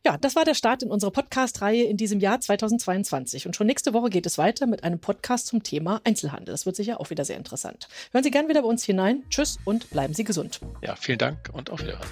Ja, 0.05 0.17
das 0.17 0.35
war 0.35 0.45
der 0.45 0.53
Start 0.53 0.83
in 0.83 0.91
unserer 0.91 1.11
Podcast-Reihe 1.11 1.83
in 1.83 1.97
diesem 1.97 2.19
Jahr 2.19 2.39
2022. 2.39 3.45
Und 3.45 3.55
schon 3.55 3.67
nächste 3.67 3.93
Woche 3.93 4.09
geht 4.09 4.25
es 4.25 4.37
weiter 4.37 4.67
mit 4.67 4.83
einem 4.83 4.99
Podcast 4.99 5.47
zum 5.47 5.63
Thema 5.63 6.01
Einzelhandel. 6.03 6.53
Das 6.53 6.65
wird 6.65 6.75
sicher 6.75 6.99
auch 6.99 7.09
wieder 7.09 7.25
sehr 7.25 7.37
interessant. 7.37 7.87
Hören 8.11 8.23
Sie 8.23 8.31
gern 8.31 8.47
wieder 8.47 8.61
bei 8.61 8.67
uns 8.67 8.83
hinein. 8.83 9.23
Tschüss 9.29 9.57
und 9.65 9.89
bleiben 9.89 10.13
Sie 10.13 10.23
gesund. 10.23 10.59
Ja, 10.81 10.95
vielen 10.95 11.19
Dank 11.19 11.49
und 11.53 11.69
auf 11.69 11.81
Wiederhören. 11.81 12.07